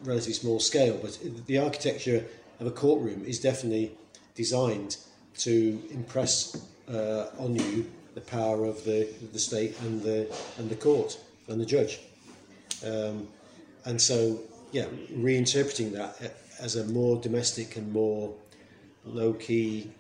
relatively 0.05 0.35
small 0.35 0.61
scale, 0.61 0.99
but 1.01 1.19
the 1.47 1.59
architecture 1.59 2.25
of 2.61 2.67
a 2.67 2.71
courtroom 2.71 3.25
is 3.25 3.41
definitely 3.41 3.93
designed 4.35 4.97
to 5.39 5.81
impress 5.91 6.57
uh, 6.89 7.27
on 7.39 7.55
you 7.55 7.91
the 8.15 8.21
power 8.21 8.65
of 8.65 8.85
the 8.85 9.09
the 9.33 9.39
state 9.39 9.79
and 9.83 10.03
the 10.03 10.35
and 10.59 10.71
the 10.71 10.77
court 10.77 11.19
and 11.49 11.61
the 11.61 11.67
judge. 11.67 12.01
Um, 12.85 13.29
and 13.85 14.01
so, 14.01 14.39
yeah, 14.73 14.87
reinterpreting 15.13 15.93
that 15.93 16.35
as 16.61 16.77
a 16.77 16.85
more 16.85 17.21
domestic 17.21 17.77
and 17.77 17.93
more 17.93 18.35
low 19.05 19.33
key 19.33 19.91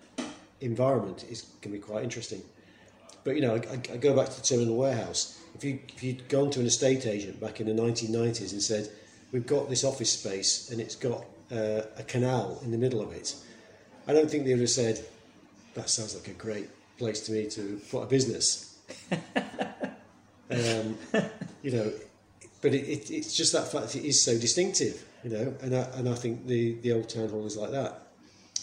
environment 0.61 1.24
is 1.31 1.46
can 1.62 1.72
be 1.72 1.78
quite 1.78 2.04
interesting. 2.04 2.42
But 3.24 3.37
you 3.37 3.42
know, 3.42 3.57
I, 3.57 3.74
I 3.92 3.96
go 3.96 4.14
back 4.16 4.28
to 4.31 4.40
the 4.40 4.46
terminal 4.46 4.76
warehouse. 4.76 5.40
If 5.54 5.64
you 5.64 5.78
if 5.88 6.02
you'd 6.02 6.28
gone 6.28 6.50
to 6.50 6.61
an 6.61 6.66
estate 6.66 7.07
agent 7.07 7.40
back 7.40 7.61
in 7.61 7.66
the 7.66 7.83
1990s 7.83 8.52
and 8.52 8.62
said, 8.62 8.88
"We've 9.33 9.46
got 9.46 9.68
this 9.68 9.85
office 9.85 10.12
space 10.12 10.70
and 10.70 10.81
it's 10.81 10.96
got 10.96 11.24
uh, 11.50 11.83
a 11.96 12.04
canal 12.07 12.61
in 12.62 12.70
the 12.70 12.78
middle 12.78 13.00
of 13.00 13.12
it," 13.12 13.35
I 14.07 14.12
don't 14.12 14.31
think 14.31 14.44
they 14.44 14.52
would 14.52 14.61
have 14.61 14.70
said, 14.70 15.04
"That 15.74 15.90
sounds 15.90 16.14
like 16.14 16.28
a 16.28 16.33
great 16.33 16.68
place 16.98 17.20
to 17.26 17.33
me 17.33 17.48
to 17.50 17.81
put 17.90 18.02
a 18.02 18.07
business." 18.07 18.78
um, 20.50 20.96
you 21.62 21.72
know, 21.72 21.92
but 22.61 22.74
it, 22.74 22.88
it, 22.88 23.11
it's 23.11 23.37
just 23.37 23.52
that 23.52 23.70
fact 23.70 23.96
it 23.96 24.04
is 24.04 24.24
so 24.24 24.38
distinctive, 24.38 25.04
you 25.22 25.31
know, 25.31 25.54
and 25.61 25.74
I, 25.74 25.81
and 25.96 26.09
I 26.09 26.14
think 26.14 26.46
the 26.46 26.74
the 26.81 26.92
old 26.92 27.09
town 27.09 27.28
hall 27.28 27.46
is 27.46 27.57
like 27.57 27.70
that. 27.72 28.02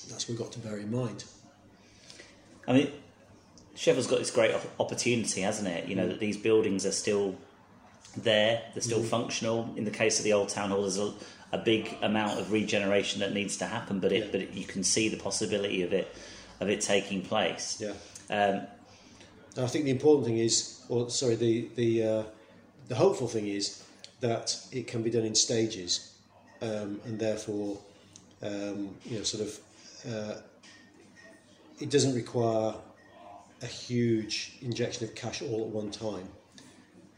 That's 0.09 0.27
what 0.27 0.29
we've 0.29 0.37
got 0.37 0.51
to 0.53 0.59
bear 0.59 0.77
in 0.77 0.91
mind. 0.91 1.23
I 2.67 2.73
mean, 2.73 2.91
Sheffield's 3.75 4.07
got 4.07 4.19
this 4.19 4.31
great 4.31 4.55
opportunity, 4.79 5.41
hasn't 5.41 5.67
it? 5.67 5.85
Mm. 5.85 5.89
You 5.89 5.95
know 5.95 6.07
that 6.07 6.19
these 6.19 6.38
buildings 6.38 6.85
are 6.85 6.91
still 6.91 7.35
there, 8.17 8.61
they're 8.73 8.81
still 8.81 9.03
functional. 9.03 9.73
In 9.75 9.83
the 9.83 9.91
case 9.91 10.17
of 10.19 10.23
the 10.23 10.33
old 10.33 10.49
town 10.49 10.69
hall, 10.69 10.81
there's 10.81 10.97
a, 10.97 11.13
a 11.51 11.57
big 11.57 11.95
amount 12.01 12.39
of 12.39 12.51
regeneration 12.51 13.19
that 13.19 13.33
needs 13.33 13.57
to 13.57 13.65
happen, 13.65 13.99
but 13.99 14.11
it, 14.11 14.25
Yeah. 14.25 14.29
but 14.31 14.41
it, 14.41 14.53
you 14.53 14.65
can 14.65 14.83
see 14.83 15.09
the 15.09 15.17
possibility 15.17 15.83
of 15.83 15.93
it 15.93 16.15
of 16.61 16.69
it 16.69 16.79
taking 16.79 17.21
place. 17.21 17.81
Yeah. 17.81 17.93
Um, 18.29 18.61
I 19.57 19.67
think 19.67 19.85
the 19.85 19.91
important 19.91 20.25
thing 20.25 20.38
is, 20.38 20.81
or 20.89 21.09
sorry, 21.09 21.35
the 21.35 21.67
the 21.75 22.03
uh, 22.03 22.23
the 22.88 22.95
hopeful 22.95 23.27
thing 23.27 23.47
is 23.47 23.83
that 24.21 24.57
it 24.71 24.88
can 24.88 25.03
be 25.03 25.09
done 25.09 25.25
in 25.25 25.35
stages, 25.35 26.13
um, 26.61 27.01
and 27.05 27.19
therefore, 27.19 27.77
um, 28.41 28.95
you 29.03 29.17
know, 29.17 29.23
sort 29.23 29.43
of, 29.43 29.59
uh, 30.09 30.35
it 31.81 31.89
doesn't 31.89 32.15
require 32.15 32.73
a 33.65 33.67
huge 33.67 34.58
injection 34.62 35.04
of 35.08 35.15
cash 35.15 35.41
all 35.41 35.62
at 35.62 35.71
one 35.82 35.91
time. 35.91 36.28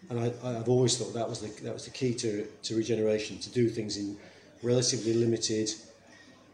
and 0.10 0.20
I, 0.20 0.28
I've 0.44 0.70
always 0.70 0.98
thought 0.98 1.14
that 1.14 1.28
was 1.28 1.42
the 1.42 1.50
that 1.64 1.74
was 1.74 1.86
the 1.86 1.92
key 1.92 2.14
to 2.16 2.48
to 2.64 2.76
regeneration 2.76 3.38
to 3.40 3.50
do 3.50 3.70
things 3.70 3.98
in 3.98 4.18
relatively 4.64 5.14
limited 5.14 5.70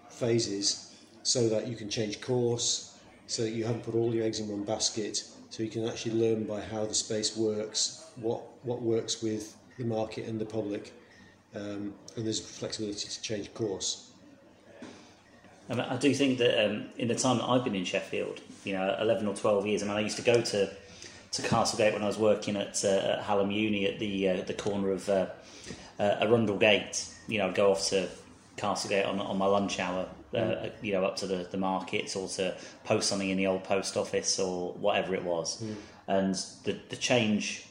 phases, 0.09 0.95
so 1.23 1.47
that 1.49 1.67
you 1.67 1.75
can 1.75 1.89
change 1.89 2.19
course, 2.21 2.97
so 3.27 3.43
that 3.43 3.51
you 3.51 3.63
haven't 3.63 3.83
put 3.83 3.95
all 3.95 4.13
your 4.13 4.25
eggs 4.25 4.39
in 4.39 4.47
one 4.47 4.63
basket, 4.63 5.23
so 5.49 5.63
you 5.63 5.69
can 5.69 5.87
actually 5.87 6.15
learn 6.15 6.43
by 6.45 6.59
how 6.61 6.85
the 6.85 6.93
space 6.93 7.37
works, 7.37 8.05
what 8.15 8.41
what 8.63 8.81
works 8.81 9.21
with 9.21 9.55
the 9.77 9.85
market 9.85 10.27
and 10.27 10.39
the 10.39 10.45
public, 10.45 10.93
um, 11.55 11.93
and 12.15 12.25
there's 12.25 12.39
flexibility 12.39 13.07
to 13.07 13.21
change 13.21 13.53
course. 13.53 14.09
I, 15.73 15.75
mean, 15.75 15.85
I 15.89 15.97
do 15.97 16.13
think 16.13 16.37
that 16.37 16.65
um, 16.65 16.85
in 16.97 17.07
the 17.07 17.15
time 17.15 17.39
that 17.39 17.45
I've 17.45 17.63
been 17.63 17.73
in 17.73 17.83
Sheffield, 17.83 18.39
you 18.63 18.73
know, 18.73 18.95
11 18.99 19.27
or 19.27 19.35
12 19.35 19.65
years, 19.65 19.81
I 19.81 19.87
mean, 19.87 19.97
I 19.97 20.01
used 20.01 20.17
to 20.17 20.23
go 20.23 20.39
to, 20.39 20.69
to 21.31 21.41
Castlegate 21.41 21.93
when 21.93 22.03
I 22.03 22.07
was 22.07 22.17
working 22.19 22.55
at, 22.55 22.83
uh, 22.85 22.87
at 23.17 23.23
Hallam 23.23 23.49
Uni 23.49 23.87
at 23.87 23.97
the 23.97 24.29
uh, 24.29 24.41
the 24.43 24.53
corner 24.53 24.91
of 24.91 25.09
uh, 25.09 25.25
uh, 25.99 26.17
Arundel 26.21 26.57
Gate. 26.57 27.07
You 27.27 27.39
know, 27.39 27.47
I'd 27.47 27.55
go 27.55 27.71
off 27.71 27.87
to 27.89 28.07
Castlegate 28.55 29.07
on, 29.07 29.19
on 29.19 29.37
my 29.37 29.47
lunch 29.47 29.79
hour, 29.79 30.07
uh, 30.33 30.37
Mm. 30.37 30.71
you 30.81 30.93
know, 30.93 31.05
up 31.05 31.15
to 31.17 31.27
the, 31.27 31.47
the 31.49 31.57
markets 31.57 32.15
or 32.15 32.27
to 32.27 32.55
post 32.83 33.09
something 33.09 33.29
in 33.29 33.37
the 33.37 33.47
old 33.47 33.63
post 33.63 33.97
office 33.97 34.39
or 34.39 34.73
whatever 34.73 35.15
it 35.15 35.23
was. 35.23 35.61
Mm. 35.61 35.75
And 36.07 36.35
the, 36.65 36.79
the 36.89 36.95
change 36.95 37.65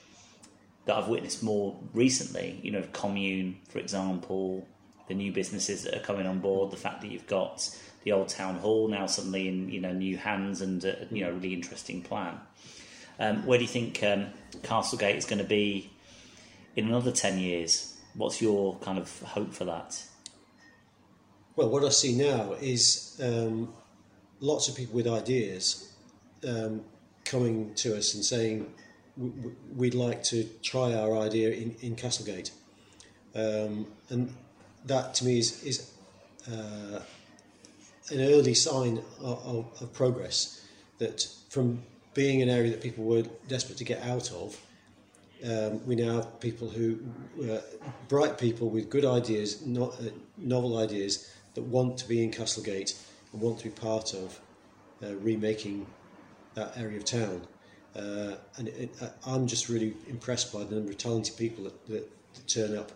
that 0.86 0.96
I've 0.96 1.08
witnessed 1.08 1.42
more 1.42 1.78
recently, 1.94 2.58
you 2.62 2.72
know, 2.72 2.82
Kommune, 2.92 3.54
for 3.68 3.78
example, 3.78 4.66
the 5.08 5.14
new 5.14 5.32
businesses 5.32 5.84
that 5.84 5.94
are 5.94 6.00
coming 6.00 6.26
on 6.26 6.38
board, 6.38 6.70
the 6.70 6.76
fact 6.76 7.02
that 7.02 7.10
you've 7.10 7.26
got 7.26 7.68
the 8.04 8.12
old 8.12 8.28
town 8.28 8.56
hall 8.56 8.88
now 8.88 9.06
suddenly 9.06 9.48
in 9.48 9.68
you 9.68 9.80
know 9.80 9.92
new 9.92 10.16
hands 10.16 10.60
and 10.60 10.84
a, 10.84 11.06
you 11.10 11.24
know 11.24 11.32
really 11.32 11.54
interesting 11.54 12.02
plan. 12.02 12.38
Um, 13.18 13.46
where 13.46 13.58
do 13.58 13.64
you 13.64 13.68
think 13.68 14.02
um, 14.02 14.26
Castlegate 14.62 15.16
is 15.16 15.24
going 15.24 15.38
to 15.38 15.48
be 15.48 15.90
in 16.76 16.86
another 16.88 17.12
ten 17.12 17.38
years? 17.38 17.96
What's 18.14 18.42
your 18.42 18.76
kind 18.78 18.98
of 18.98 19.20
hope 19.22 19.54
for 19.54 19.64
that? 19.64 20.02
Well, 21.56 21.68
what 21.68 21.84
I 21.84 21.90
see 21.90 22.16
now 22.16 22.52
is 22.60 23.20
um, 23.22 23.72
lots 24.40 24.68
of 24.68 24.76
people 24.76 24.94
with 24.94 25.06
ideas 25.06 25.92
um, 26.46 26.82
coming 27.24 27.74
to 27.74 27.96
us 27.96 28.14
and 28.14 28.24
saying 28.24 28.72
we'd 29.76 29.94
like 29.94 30.22
to 30.24 30.44
try 30.62 30.94
our 30.94 31.18
idea 31.18 31.50
in, 31.50 31.76
in 31.82 31.94
Castlegate, 31.94 32.50
um, 33.34 33.86
and 34.08 34.34
that 34.86 35.14
to 35.14 35.24
me 35.24 35.38
is 35.38 35.62
is 35.62 35.90
uh, 36.50 37.00
an 38.10 38.20
early 38.20 38.54
sign 38.54 39.02
of, 39.20 39.46
of, 39.46 39.82
of 39.82 39.92
progress. 39.92 40.58
That 40.98 41.26
from 41.48 41.82
being 42.14 42.42
an 42.42 42.48
area 42.48 42.70
that 42.70 42.80
people 42.80 43.04
were 43.04 43.22
desperate 43.48 43.78
to 43.78 43.84
get 43.84 44.02
out 44.02 44.30
of, 44.32 44.60
um, 45.44 45.84
we 45.86 45.96
now 45.96 46.16
have 46.16 46.40
people 46.40 46.68
who, 46.68 46.98
uh, 47.50 47.58
bright 48.08 48.38
people 48.38 48.68
with 48.68 48.88
good 48.88 49.04
ideas, 49.04 49.66
not, 49.66 49.94
uh, 50.00 50.10
novel 50.38 50.78
ideas 50.78 51.32
that 51.54 51.62
want 51.62 51.98
to 51.98 52.08
be 52.08 52.22
in 52.22 52.30
Castlegate 52.30 52.94
and 53.32 53.40
want 53.40 53.58
to 53.58 53.64
be 53.64 53.70
part 53.70 54.14
of 54.14 54.40
uh, 55.02 55.14
remaking 55.16 55.86
that 56.54 56.76
area 56.76 56.96
of 56.96 57.04
town. 57.04 57.42
Uh, 57.96 58.36
and 58.56 58.68
it, 58.68 58.94
it, 59.00 59.12
I'm 59.26 59.46
just 59.46 59.68
really 59.68 59.94
impressed 60.08 60.52
by 60.52 60.64
the 60.64 60.74
number 60.76 60.92
of 60.92 60.98
talented 60.98 61.36
people 61.36 61.64
that, 61.64 61.86
that, 61.88 62.10
that 62.34 62.48
turn 62.48 62.76
up 62.76 62.92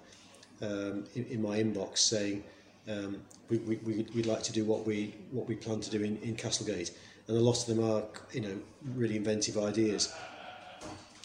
um, 0.62 1.04
in, 1.14 1.26
in 1.26 1.42
my 1.42 1.58
inbox 1.58 1.98
saying 1.98 2.44
um, 2.88 3.22
we, 3.48 3.58
we, 3.58 3.76
we- 3.76 4.06
we'd 4.14 4.26
like 4.26 4.42
to 4.44 4.52
do 4.52 4.64
what 4.64 4.86
we 4.86 5.14
what 5.30 5.46
we 5.48 5.54
plan 5.56 5.80
to 5.80 5.90
do 5.90 6.02
in, 6.02 6.16
in 6.18 6.36
Castlegate, 6.36 6.90
and 7.28 7.36
a 7.36 7.40
lot 7.40 7.58
of 7.60 7.66
them 7.66 7.84
are 7.84 8.02
you 8.32 8.40
know 8.40 8.58
really 8.94 9.16
inventive 9.16 9.56
ideas 9.58 10.12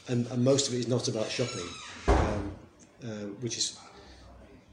and, 0.08 0.28
and 0.28 0.44
most 0.44 0.68
of 0.68 0.74
it 0.74 0.80
is 0.80 0.88
not 0.88 1.08
about 1.08 1.30
shopping, 1.30 1.68
um, 2.08 2.52
uh, 3.04 3.08
which 3.40 3.58
is 3.58 3.78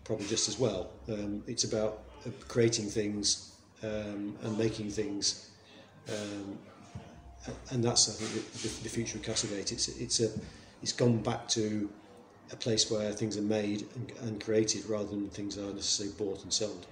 probably 0.04 0.26
just 0.26 0.48
as 0.48 0.58
well. 0.58 0.90
Um, 1.08 1.42
it's 1.46 1.64
about 1.64 2.00
uh, 2.26 2.30
creating 2.48 2.86
things 2.86 3.52
um, 3.82 4.36
and 4.42 4.58
making 4.58 4.90
things, 4.90 5.50
um, 6.08 6.58
and 7.70 7.84
that's 7.84 8.08
I 8.08 8.12
think 8.12 8.32
the, 8.52 8.68
the, 8.68 8.82
the 8.84 8.88
future 8.88 9.18
of 9.18 9.24
Castlegate. 9.24 9.70
It's 9.72 9.88
it's 9.88 10.20
a 10.20 10.30
it's 10.82 10.92
gone 10.92 11.18
back 11.18 11.46
to 11.48 11.88
a 12.52 12.56
place 12.56 12.90
where 12.90 13.12
things 13.12 13.36
are 13.36 13.42
made 13.42 13.86
and, 13.94 14.12
and 14.22 14.42
created 14.42 14.86
rather 14.86 15.08
than 15.10 15.28
things 15.28 15.58
are 15.58 15.72
necessarily 15.74 16.14
bought 16.16 16.42
and 16.42 16.52
sold. 16.52 16.86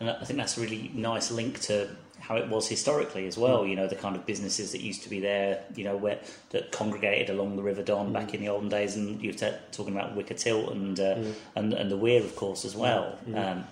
And 0.00 0.10
I 0.10 0.24
think 0.24 0.38
that's 0.38 0.58
a 0.58 0.60
really 0.60 0.90
nice 0.94 1.30
link 1.30 1.60
to 1.62 1.88
how 2.18 2.36
it 2.36 2.48
was 2.48 2.68
historically 2.68 3.26
as 3.26 3.38
well. 3.38 3.66
You 3.66 3.76
know, 3.76 3.86
the 3.86 3.94
kind 3.94 4.16
of 4.16 4.26
businesses 4.26 4.72
that 4.72 4.80
used 4.80 5.02
to 5.04 5.08
be 5.08 5.20
there, 5.20 5.62
you 5.74 5.84
know, 5.84 5.96
where 5.96 6.18
that 6.50 6.72
congregated 6.72 7.30
along 7.30 7.56
the 7.56 7.62
River 7.62 7.82
Don 7.82 8.12
back 8.12 8.34
in 8.34 8.40
the 8.40 8.48
olden 8.48 8.68
days, 8.68 8.96
and 8.96 9.20
you're 9.22 9.34
t- 9.34 9.52
talking 9.72 9.94
about 9.94 10.16
Wicker 10.16 10.34
Tilt 10.34 10.72
and 10.72 10.98
uh, 10.98 11.16
and 11.54 11.72
and 11.72 11.90
the 11.90 11.96
Weir, 11.96 12.22
of 12.22 12.34
course, 12.36 12.64
as 12.64 12.74
well. 12.74 13.18
Um, 13.34 13.64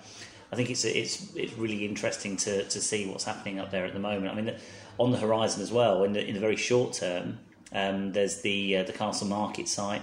I 0.51 0.55
think 0.55 0.69
it's 0.69 0.85
it's 0.85 1.35
it's 1.35 1.53
really 1.53 1.85
interesting 1.85 2.37
to 2.37 2.63
to 2.63 2.81
see 2.81 3.07
what's 3.07 3.25
happening 3.25 3.59
up 3.59 3.71
there 3.71 3.85
at 3.85 3.93
the 3.93 3.99
moment. 3.99 4.31
I 4.31 4.41
mean, 4.41 4.55
on 4.97 5.11
the 5.11 5.17
horizon 5.17 5.61
as 5.61 5.71
well, 5.71 6.03
in 6.03 6.13
the 6.13 6.25
in 6.25 6.33
the 6.33 6.39
very 6.39 6.55
short 6.55 6.93
term, 6.93 7.39
um, 7.71 8.13
there's 8.13 8.41
the 8.41 8.77
uh, 8.77 8.83
the 8.83 8.93
Castle 8.93 9.27
Market 9.27 9.67
site 9.67 10.01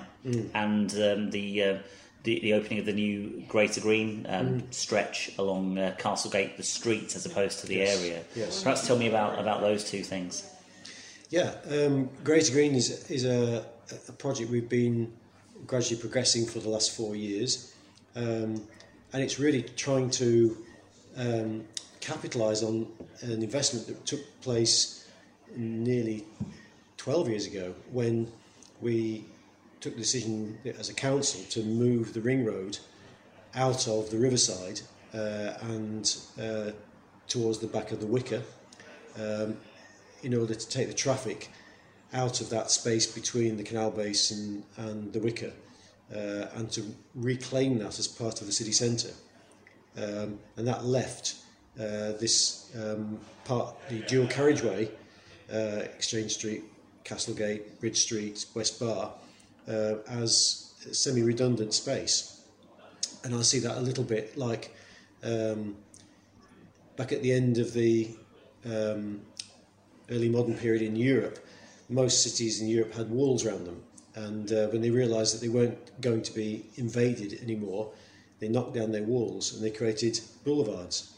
and 0.55 0.93
um, 0.95 1.31
the. 1.31 1.63
Uh, 1.63 1.79
the, 2.25 2.39
the 2.41 2.53
opening 2.55 2.79
of 2.79 2.87
the 2.87 2.93
new 2.93 3.43
Grey 3.49 3.67
to 3.69 3.81
Green 3.81 4.27
um, 4.29 4.71
stretch 4.71 5.31
along 5.39 5.79
uh, 5.79 5.95
Castlegate, 5.99 6.57
the 6.57 6.63
streets 6.63 7.17
as 7.17 7.27
opposed 7.27 7.61
to 7.61 7.67
the 7.67 7.77
Yes, 7.77 8.01
area. 8.01 8.23
yes. 8.37 8.63
Perhaps 8.63 8.87
tell 8.87 8.97
me 8.97 9.09
about, 9.09 9.39
about 9.39 9.61
those 9.61 9.89
two 9.91 10.03
things. 10.03 10.49
Yeah, 11.31 11.55
um, 11.71 12.11
Grey 12.23 12.41
to 12.41 12.53
Green 12.53 12.75
is, 12.75 13.11
is 13.11 13.25
a, 13.25 13.65
a 14.09 14.13
project 14.13 14.51
we've 14.51 14.69
been 14.69 15.13
gradually 15.67 16.01
progressing 16.01 16.47
for 16.47 16.59
the 16.61 16.69
last 16.69 16.93
four 16.97 17.17
years, 17.17 17.75
um, 18.15 18.63
and 19.13 19.23
it's 19.23 19.39
really 19.39 19.63
trying 19.63 20.11
to 20.11 20.57
um, 21.17 21.65
capitalise 22.01 22.63
on 22.63 22.87
an 23.23 23.43
investment 23.43 23.87
that 23.87 24.05
took 24.07 24.21
place 24.43 25.09
nearly 25.57 26.25
12 26.99 27.29
years 27.29 27.47
ago 27.47 27.75
when 27.91 28.31
we 28.81 29.25
took 29.83 29.95
the 29.95 30.01
decision 30.01 30.59
as 30.79 30.89
a 30.89 30.95
council 30.95 31.41
to 31.51 31.63
move 31.65 32.15
the 32.15 32.21
ring 32.21 32.45
road 32.45 32.79
out 33.55 33.89
of 33.89 34.11
the 34.11 34.17
riverside 34.17 34.81
uh, 35.13 35.55
and 35.63 36.17
uh, 36.41 36.71
towards 37.27 37.59
the 37.59 37.67
back 37.67 37.91
of 37.91 38.01
the 38.01 38.07
Wicker 38.07 38.43
um, 39.19 39.57
in 40.23 40.35
order 40.35 40.55
to 40.55 40.69
take 40.69 40.87
the 40.87 40.95
traffic 40.95 41.51
out 42.13 42.41
of 42.41 42.49
that 42.51 42.71
space 42.71 43.07
between 43.07 43.57
the 43.57 43.63
canal 43.65 43.91
basin 43.91 44.63
and 44.77 45.13
the 45.13 45.19
Wicker 45.19 45.53
uh, 46.15 46.47
and 46.55 46.71
to 46.71 46.85
reclaim 47.15 47.79
that 47.79 47.99
as 47.99 48.07
part 48.07 48.41
of 48.41 48.47
the 48.47 48.53
city 48.53 48.73
centre. 48.73 49.15
Um, 49.97 50.39
and 50.57 50.67
that 50.67 50.85
left 50.85 51.37
uh, 51.79 52.13
this 52.21 52.71
um, 52.81 53.19
part, 53.45 53.75
the 53.89 54.01
dual 54.03 54.29
carriageway, 54.29 54.91
uh, 55.53 55.83
Exchange 55.97 56.35
Street, 56.35 56.63
Castlegate, 57.05 57.81
Bridge 57.81 58.01
Street, 58.01 58.47
West 58.55 58.79
Bar, 58.79 59.13
uh, 59.69 59.97
as 60.09 60.75
semi 60.93 61.23
redundant 61.23 61.75
space. 61.75 62.41
And 63.25 63.35
I 63.35 63.43
see 63.43 63.61
that 63.61 63.79
a 63.79 63.81
little 63.81 64.05
bit 64.05 64.37
like 64.37 64.75
um, 65.23 65.77
back 66.97 67.13
at 67.13 67.23
the 67.23 67.33
end 67.33 67.59
of 67.59 67.73
the 67.73 68.11
um, 68.65 69.21
early 70.11 70.29
modern 70.29 70.55
period 70.55 70.83
in 70.83 70.97
Europe, 70.97 71.39
most 71.89 72.23
cities 72.23 72.61
in 72.61 72.69
Europe 72.69 72.95
had 72.95 73.11
walls 73.11 73.47
around 73.47 73.67
them. 73.67 73.83
And 74.15 74.53
uh, 74.53 74.67
when 74.69 74.83
they 74.83 74.91
realised 74.91 75.35
that 75.35 75.41
they 75.41 75.49
weren't 75.49 76.01
going 76.01 76.23
to 76.23 76.35
be 76.35 76.67
invaded 76.77 77.41
anymore, 77.43 77.91
they 78.41 78.49
knocked 78.49 78.75
down 78.75 78.93
their 78.93 79.05
walls 79.05 79.55
and 79.55 79.65
they 79.65 79.71
created 79.71 80.21
boulevards. 80.45 81.15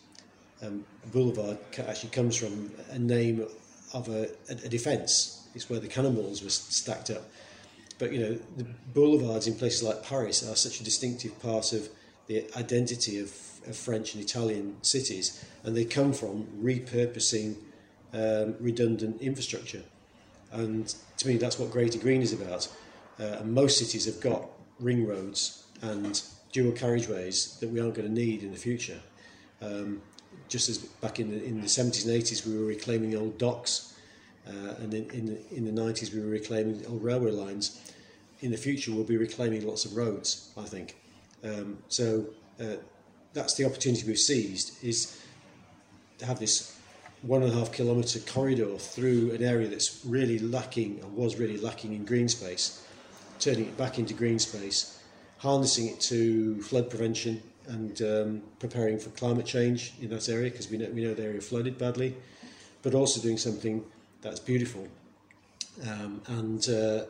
Um, 0.62 0.84
boulevard 1.12 1.58
actually 1.78 2.10
comes 2.10 2.36
from 2.36 2.70
a 2.90 2.98
name 2.98 3.46
of 3.92 4.08
a, 4.08 4.28
a, 4.48 4.52
a 4.52 4.68
defence. 4.68 5.48
It's 5.54 5.68
where 5.68 5.80
the 5.80 5.88
cannonballs 5.88 6.42
were 6.42 6.50
stacked 6.50 7.10
up. 7.10 7.22
But 7.98 8.12
you 8.12 8.20
know, 8.20 8.38
the 8.56 8.66
boulevards 8.92 9.46
in 9.46 9.54
places 9.54 9.82
like 9.82 10.02
Paris 10.02 10.48
are 10.48 10.56
such 10.56 10.80
a 10.80 10.84
distinctive 10.84 11.40
part 11.40 11.72
of 11.72 11.88
the 12.26 12.44
identity 12.56 13.20
of, 13.20 13.34
of 13.66 13.76
French 13.76 14.14
and 14.14 14.22
Italian 14.22 14.76
cities, 14.82 15.44
and 15.62 15.76
they 15.76 15.84
come 15.84 16.12
from 16.12 16.46
repurposing 16.60 17.56
um, 18.12 18.54
redundant 18.60 19.20
infrastructure. 19.20 19.82
And 20.52 20.94
to 21.18 21.28
me, 21.28 21.36
that's 21.36 21.58
what 21.58 21.70
Grey 21.70 21.88
to 21.88 21.98
Green 21.98 22.22
is 22.22 22.32
about. 22.32 22.68
Uh, 23.18 23.38
and 23.40 23.52
most 23.52 23.78
cities 23.78 24.06
have 24.06 24.20
got 24.20 24.48
ring 24.80 25.06
roads 25.06 25.64
and 25.82 26.22
dual 26.52 26.72
carriageways 26.72 27.58
that 27.60 27.68
we 27.68 27.80
aren't 27.80 27.94
going 27.94 28.08
to 28.08 28.14
need 28.14 28.42
in 28.42 28.50
the 28.50 28.56
future. 28.56 29.00
Um, 29.60 30.00
just 30.48 30.68
as 30.68 30.78
back 30.78 31.20
in 31.20 31.30
the, 31.30 31.44
in 31.44 31.60
the 31.60 31.66
70s 31.66 32.06
and 32.06 32.22
80s, 32.22 32.46
we 32.46 32.58
were 32.58 32.66
reclaiming 32.66 33.16
old 33.16 33.38
docks, 33.38 33.93
uh, 34.46 34.74
and 34.80 34.92
in, 34.92 35.10
in, 35.10 35.26
the, 35.26 35.54
in 35.54 35.64
the 35.64 35.82
90s, 35.82 36.12
we 36.12 36.20
were 36.20 36.26
reclaiming 36.26 36.84
old 36.86 37.02
railway 37.02 37.30
lines. 37.30 37.80
In 38.40 38.50
the 38.50 38.56
future, 38.56 38.92
we'll 38.92 39.04
be 39.04 39.16
reclaiming 39.16 39.66
lots 39.66 39.84
of 39.84 39.96
roads, 39.96 40.52
I 40.56 40.64
think. 40.64 40.96
Um, 41.42 41.78
so 41.88 42.26
uh, 42.60 42.76
that's 43.32 43.54
the 43.54 43.64
opportunity 43.64 44.06
we've 44.06 44.18
seized, 44.18 44.84
is 44.84 45.20
to 46.18 46.26
have 46.26 46.38
this 46.38 46.78
one 47.22 47.42
and 47.42 47.52
a 47.52 47.54
half 47.54 47.72
kilometre 47.72 48.20
corridor 48.20 48.76
through 48.76 49.32
an 49.32 49.42
area 49.42 49.68
that's 49.68 50.04
really 50.04 50.38
lacking, 50.38 51.00
or 51.02 51.08
was 51.08 51.36
really 51.36 51.56
lacking 51.56 51.94
in 51.94 52.04
green 52.04 52.28
space, 52.28 52.86
turning 53.38 53.64
it 53.64 53.76
back 53.78 53.98
into 53.98 54.12
green 54.12 54.38
space, 54.38 55.00
harnessing 55.38 55.88
it 55.88 56.00
to 56.00 56.60
flood 56.62 56.90
prevention 56.90 57.42
and 57.68 58.02
um, 58.02 58.42
preparing 58.58 58.98
for 58.98 59.08
climate 59.10 59.46
change 59.46 59.94
in 60.02 60.10
that 60.10 60.28
area 60.28 60.50
because 60.50 60.70
we 60.70 60.76
know, 60.76 60.88
we 60.90 61.02
know 61.02 61.14
the 61.14 61.22
area 61.22 61.40
flooded 61.40 61.78
badly, 61.78 62.14
but 62.82 62.94
also 62.94 63.22
doing 63.22 63.38
something 63.38 63.82
that's 64.24 64.40
beautiful 64.40 64.88
um, 65.88 66.20
and, 66.26 66.68
uh, 66.68 67.04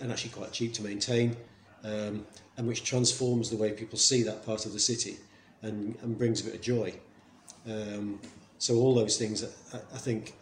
and 0.00 0.12
actually 0.12 0.30
quite 0.30 0.52
cheap 0.52 0.72
to 0.74 0.82
maintain 0.82 1.36
um, 1.84 2.24
and 2.56 2.68
which 2.68 2.84
transforms 2.84 3.50
the 3.50 3.56
way 3.56 3.72
people 3.72 3.98
see 3.98 4.22
that 4.22 4.44
part 4.44 4.66
of 4.66 4.72
the 4.72 4.78
city 4.78 5.16
and, 5.62 5.96
and 6.02 6.16
brings 6.16 6.40
a 6.40 6.44
bit 6.44 6.54
of 6.54 6.60
joy. 6.60 6.92
Um, 7.66 8.20
so 8.58 8.76
all 8.76 8.94
those 8.94 9.16
things, 9.16 9.44
I, 9.72 9.76
I 9.76 9.98
think, 9.98 10.34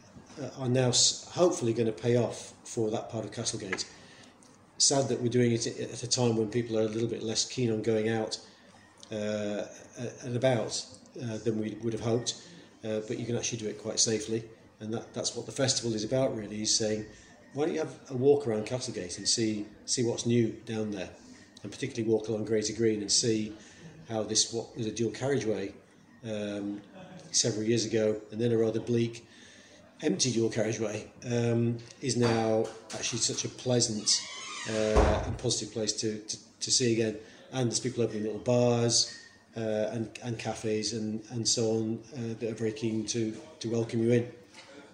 uh, 0.43 0.63
are 0.63 0.69
now 0.69 0.93
hopefully 1.31 1.73
going 1.73 1.87
to 1.87 1.93
pay 1.93 2.17
off 2.17 2.53
for 2.65 2.91
that 2.91 3.11
part 3.11 3.25
of 3.25 3.31
Castlegate. 3.31 3.85
Sad 4.79 5.09
that 5.09 5.21
we're 5.21 5.29
doing 5.29 5.53
it 5.53 5.67
at 5.67 6.03
a 6.03 6.09
time 6.09 6.37
when 6.37 6.49
people 6.49 6.79
are 6.79 6.83
a 6.83 6.89
little 6.89 7.09
bit 7.09 7.23
less 7.23 7.45
keen 7.45 7.73
on 7.73 7.83
going 7.83 8.09
out 8.09 8.39
uh, 9.11 9.63
and 10.23 10.37
about 10.37 10.85
uh, 11.23 11.39
than 11.39 11.61
we 11.61 11.77
would 11.83 11.93
have 11.93 12.03
hoped, 12.03 12.43
uh, 12.85 13.01
but 13.09 13.19
you 13.19 13.27
can 13.27 13.37
actually 13.37 13.59
do 13.59 13.67
it 13.67 13.81
quite 13.81 13.99
safely, 13.99 14.45
and 14.81 14.93
that, 14.93 15.13
that's 15.15 15.35
what 15.37 15.47
the 15.47 15.53
festival 15.53 15.95
is 15.95 16.05
about. 16.05 16.37
Really, 16.37 16.63
is 16.63 16.77
saying, 16.77 17.05
why 17.55 17.65
don't 17.65 17.75
you 17.75 17.81
have 17.81 17.99
a 18.11 18.17
walk 18.17 18.47
around 18.47 18.67
Castlegate 18.67 19.19
and 19.19 19.29
see 19.29 19.67
see 19.87 20.05
what's 20.05 20.27
new 20.27 20.49
down 20.67 20.91
there, 20.91 21.11
and 21.63 21.73
particularly 21.73 22.11
walk 22.11 22.29
along 22.29 22.45
Grey 22.45 22.63
to 22.63 22.73
Green 22.73 23.01
and 23.01 23.11
see 23.11 23.53
how 24.09 24.23
this 24.23 24.53
what 24.53 24.77
was 24.77 24.87
a 24.87 24.93
dual 24.93 25.11
carriageway 25.11 25.73
um, 26.25 26.81
several 27.31 27.65
years 27.65 27.85
ago, 27.85 28.21
and 28.33 28.41
then 28.41 28.53
a 28.53 28.57
rather 28.57 28.81
bleak 28.81 29.25
empty 30.03 30.31
dual 30.31 30.49
carriageway 30.49 31.07
um, 31.27 31.77
is 32.01 32.17
now 32.17 32.65
actually 32.95 33.19
such 33.19 33.45
a 33.45 33.49
pleasant 33.49 34.23
uh, 34.71 35.23
and 35.27 35.37
positive 35.39 35.73
place 35.73 35.93
to, 35.93 36.19
to, 36.21 36.37
to 36.61 36.71
see 36.71 36.93
again. 36.93 37.17
And 37.53 37.71
there's 37.71 37.81
people 37.81 38.05
opening 38.05 38.25
little 38.25 38.39
bars 38.39 39.19
uh, 39.57 39.61
and, 39.91 40.11
and 40.23 40.39
cafes 40.39 40.93
and, 40.93 41.23
and 41.31 41.47
so 41.47 41.71
on 41.71 41.99
uh, 42.15 42.35
that 42.39 42.51
are 42.51 42.55
very 42.55 42.73
keen 42.73 43.07
to, 43.07 43.37
to 43.61 43.71
welcome 43.71 44.03
you 44.03 44.13
in. 44.13 44.31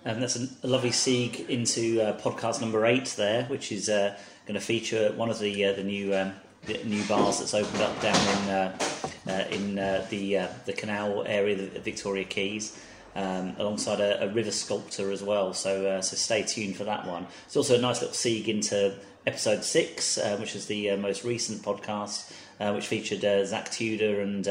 And 0.05 0.23
that's 0.23 0.37
a, 0.37 0.67
lovely 0.67 0.90
segue 0.90 1.49
into 1.49 2.03
uh, 2.03 2.19
podcast 2.21 2.61
number 2.61 2.85
eight 2.85 3.14
there, 3.17 3.45
which 3.45 3.73
is 3.73 3.88
uh, 3.88 4.17
going 4.47 4.55
to 4.55 4.61
feature 4.61 5.12
one 5.12 5.31
of 5.31 5.38
the 5.38 5.64
uh, 5.64 5.73
the 5.73 5.83
new 5.83 6.14
um, 6.14 6.35
the 6.67 6.79
new 6.85 7.03
bars 7.05 7.38
that's 7.38 7.55
opened 7.55 7.81
up 7.81 7.99
down 8.03 8.14
in 8.14 8.51
uh, 8.51 8.79
uh, 9.27 9.45
in 9.51 9.79
uh, 9.79 10.07
the 10.11 10.40
the 10.67 10.75
canal 10.75 11.25
area, 11.27 11.57
the 11.57 11.81
Victoria 11.81 12.25
Quays. 12.25 12.79
Um, 13.17 13.55
alongside 13.61 14.01
a, 14.01 14.25
a 14.25 14.33
river 14.33 14.51
sculptor 14.51 15.12
as 15.12 15.23
well, 15.23 15.55
so 15.55 16.01
so 16.01 16.17
stay 16.17 16.43
tuned 16.43 16.75
for 16.75 16.83
that 16.83 17.07
one. 17.07 17.29
It's 17.47 17.57
also 17.57 17.79
a 17.79 17.81
nice 17.81 18.01
little 18.01 18.12
segue 18.12 18.49
into 18.49 18.93
episode 19.25 19.62
six, 19.62 20.19
which 20.40 20.57
is 20.57 20.67
the 20.67 20.97
most 20.97 21.23
recent 21.23 21.62
podcast, 21.62 22.33
which 22.75 22.88
featured 22.88 23.21
Zach 23.47 23.71
Tudor 23.71 24.21
and 24.21 24.45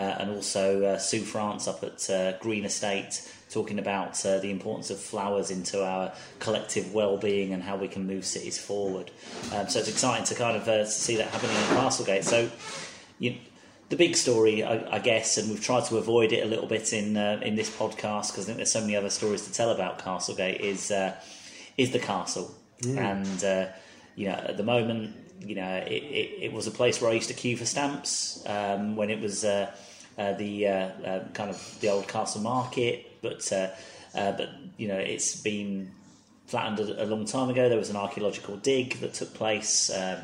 and 0.00 0.30
also 0.30 0.84
uh, 0.84 0.98
Sue 0.98 1.20
France 1.20 1.66
up 1.66 1.82
at 1.82 2.08
uh, 2.10 2.38
Green 2.38 2.64
Estate, 2.64 3.28
talking 3.50 3.78
about 3.78 4.24
uh, 4.26 4.38
the 4.38 4.50
importance 4.50 4.90
of 4.90 4.98
flowers 4.98 5.50
into 5.50 5.84
our 5.84 6.12
collective 6.38 6.92
well-being 6.92 7.52
and 7.52 7.62
how 7.62 7.76
we 7.76 7.88
can 7.88 8.06
move 8.06 8.24
cities 8.24 8.58
forward. 8.58 9.10
Um, 9.54 9.68
so 9.68 9.78
it's 9.78 9.88
exciting 9.88 10.26
to 10.26 10.34
kind 10.34 10.56
of 10.56 10.68
uh, 10.68 10.84
see 10.84 11.16
that 11.16 11.28
happening 11.28 11.56
in 11.56 11.62
Castlegate. 11.76 12.24
So. 12.24 12.50
You, 13.18 13.36
the 13.88 13.96
big 13.96 14.16
story, 14.16 14.64
I, 14.64 14.96
I 14.96 14.98
guess, 14.98 15.38
and 15.38 15.48
we've 15.48 15.62
tried 15.62 15.84
to 15.86 15.96
avoid 15.96 16.32
it 16.32 16.44
a 16.44 16.46
little 16.46 16.66
bit 16.66 16.92
in 16.92 17.16
uh, 17.16 17.40
in 17.42 17.54
this 17.54 17.70
podcast 17.70 18.32
because 18.32 18.40
I 18.40 18.46
think 18.46 18.56
there's 18.56 18.72
so 18.72 18.80
many 18.80 18.96
other 18.96 19.10
stories 19.10 19.42
to 19.46 19.52
tell 19.52 19.70
about 19.70 20.00
Castlegate. 20.00 20.60
Is 20.60 20.90
uh, 20.90 21.14
is 21.76 21.92
the 21.92 21.98
castle, 21.98 22.52
and 22.84 23.44
uh, 23.44 23.66
you 24.16 24.28
know 24.28 24.34
at 24.34 24.56
the 24.56 24.64
moment, 24.64 25.14
you 25.40 25.54
know 25.54 25.76
it, 25.86 26.02
it, 26.02 26.42
it 26.44 26.52
was 26.52 26.66
a 26.66 26.70
place 26.70 27.00
where 27.00 27.10
I 27.10 27.14
used 27.14 27.28
to 27.28 27.34
queue 27.34 27.56
for 27.56 27.66
stamps 27.66 28.42
um, 28.46 28.96
when 28.96 29.10
it 29.10 29.20
was 29.20 29.44
uh, 29.44 29.70
uh, 30.18 30.32
the 30.34 30.66
uh, 30.68 30.70
uh, 30.72 31.28
kind 31.34 31.50
of 31.50 31.78
the 31.80 31.88
old 31.88 32.08
castle 32.08 32.40
market, 32.42 33.06
but 33.22 33.50
uh, 33.52 33.68
uh, 34.14 34.32
but 34.32 34.48
you 34.76 34.88
know 34.88 34.98
it's 34.98 35.40
been 35.40 35.90
flattened 36.46 36.78
a, 36.80 37.04
a 37.04 37.06
long 37.06 37.24
time 37.26 37.50
ago. 37.50 37.68
There 37.68 37.78
was 37.78 37.90
an 37.90 37.96
archaeological 37.96 38.56
dig 38.56 38.94
that 39.00 39.14
took 39.14 39.34
place 39.34 39.90
um, 39.90 40.18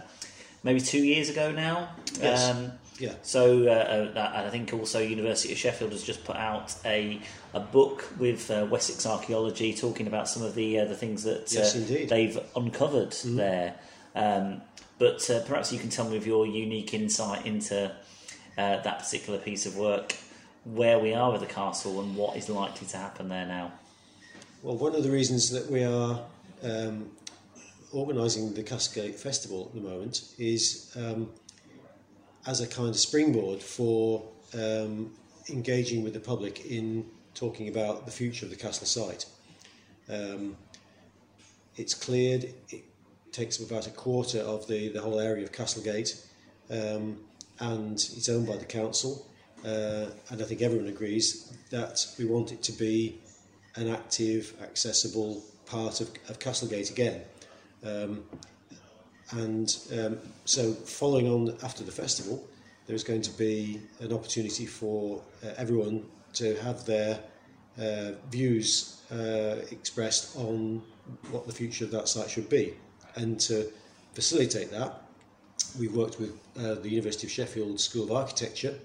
maybe 0.63 0.81
two 0.81 1.03
years 1.05 1.29
ago 1.29 1.53
now. 1.53 1.91
Yes. 2.21 2.51
Um, 2.51 2.73
Yeah. 2.99 3.15
so 3.23 3.67
uh, 3.67 4.19
uh, 4.19 4.45
I 4.47 4.51
think 4.51 4.73
also 4.73 5.01
University 5.01 5.53
of 5.53 5.59
Sheffield 5.59 5.91
has 5.93 6.05
just 6.05 6.25
put 6.25 6.37
out 6.37 6.75
a 6.85 7.21
a 7.53 7.59
book 7.61 8.09
with 8.19 8.49
uh, 8.51 8.67
Wessex 8.71 9.05
archaeology 9.07 9.75
talking 9.75 10.07
about 10.07 10.29
some 10.29 10.43
of 10.45 10.55
the 10.55 10.79
uh, 10.81 10.85
the 10.85 10.95
things 10.95 11.25
that 11.25 11.51
Yes, 11.53 11.75
uh, 11.75 12.07
they've 12.09 12.39
uncovered 12.55 13.13
there. 13.25 13.75
Um, 14.15 14.61
but 15.03 15.29
uh, 15.31 15.41
perhaps 15.41 15.73
you 15.73 15.81
can 15.81 15.89
tell 15.89 16.09
me 16.09 16.17
with 16.17 16.29
your 16.29 16.47
unique 16.47 16.95
insight 16.95 17.45
into 17.45 17.87
uh, 18.57 18.77
that 18.83 19.01
particular 19.01 19.37
piece 19.37 19.67
of 19.67 19.77
work, 19.77 20.15
where 20.63 21.01
we 21.01 21.13
are 21.13 21.33
with 21.33 21.41
the 21.41 21.47
castle 21.49 22.01
and 22.01 22.15
what 22.15 22.37
is 22.37 22.49
likely 22.49 22.87
to 22.87 22.97
happen 22.97 23.29
there 23.29 23.45
now. 23.45 23.73
Well, 24.63 24.77
one 24.77 24.95
of 24.95 25.03
the 25.03 25.11
reasons 25.11 25.51
that 25.51 25.69
we 25.69 25.83
are 25.83 26.21
um, 26.63 27.11
organising 27.91 28.55
the 28.55 28.63
Castlegate 28.63 29.17
Festival 29.17 29.73
at 29.75 29.75
the 29.75 29.81
moment 29.81 30.35
is 30.39 30.93
um, 30.97 31.29
as 32.47 32.61
a 32.61 32.69
kind 32.69 32.89
of 32.89 32.97
springboard 32.97 33.61
for 33.61 34.23
um, 34.55 35.11
engaging 35.51 36.05
with 36.05 36.13
the 36.13 36.21
public 36.21 36.65
in 36.67 37.05
talking 37.35 37.67
about 37.67 38.07
the 38.07 38.13
future 38.13 38.47
of 38.47 38.51
the 38.51 38.57
castle 38.57 38.87
site. 38.87 39.27
Um, 40.09 40.57
it's 41.77 41.93
cleared, 41.93 42.55
it 42.69 42.85
takes 43.33 43.61
up 43.61 43.71
about 43.71 43.87
a 43.87 43.91
quarter 43.91 44.41
of 44.41 44.67
the, 44.69 44.89
the 44.89 45.01
whole 45.01 45.19
area 45.19 45.45
of 45.45 45.53
Castlegate, 45.53 46.25
um, 46.71 47.19
and 47.59 47.95
it's 47.95 48.29
owned 48.29 48.47
by 48.47 48.57
the 48.57 48.65
council. 48.65 49.27
Uh, 49.65 50.07
and 50.31 50.43
I 50.43 50.45
think 50.45 50.61
everyone 50.61 50.89
agrees 50.89 51.53
that 51.71 52.05
we 52.19 52.25
want 52.25 52.53
it 52.53 52.63
to 52.65 52.73
be 52.73 53.21
an 53.77 53.89
active, 53.89 54.55
accessible 54.61 55.43
part 55.67 56.01
of, 56.01 56.11
of 56.29 56.39
Castlegate 56.39 56.91
again. 56.91 57.23
Um, 57.85 58.25
and 59.31 59.77
um, 59.99 60.19
so, 60.45 60.73
following 60.73 61.29
on 61.29 61.57
after 61.63 61.85
the 61.85 61.93
festival, 61.93 62.45
there's 62.87 63.05
going 63.05 63.23
to 63.23 63.31
be 63.31 63.81
an 64.01 64.13
opportunity 64.13 64.67
for 64.67 65.23
uh, 65.45 65.51
everyone 65.57 66.05
to 66.35 66.55
have 66.57 66.85
their 66.85 67.19
uh, 67.81 68.13
views 68.31 69.01
uh, 69.11 69.57
expressed 69.71 70.37
on 70.37 70.83
what 71.31 71.47
the 71.47 71.53
future 71.53 71.85
of 71.85 71.91
that 71.93 72.09
site 72.09 72.29
should 72.29 72.49
be. 72.49 72.75
And 73.17 73.39
to 73.41 73.71
facilitate 74.15 74.71
that, 74.71 75.03
we've 75.79 75.95
worked 75.95 76.19
with 76.21 76.33
uh, 76.59 76.75
the 76.75 76.89
University 76.89 77.27
of 77.27 77.31
Sheffield 77.31 77.81
School 77.81 78.05
of 78.05 78.13
Architecture 78.13 78.79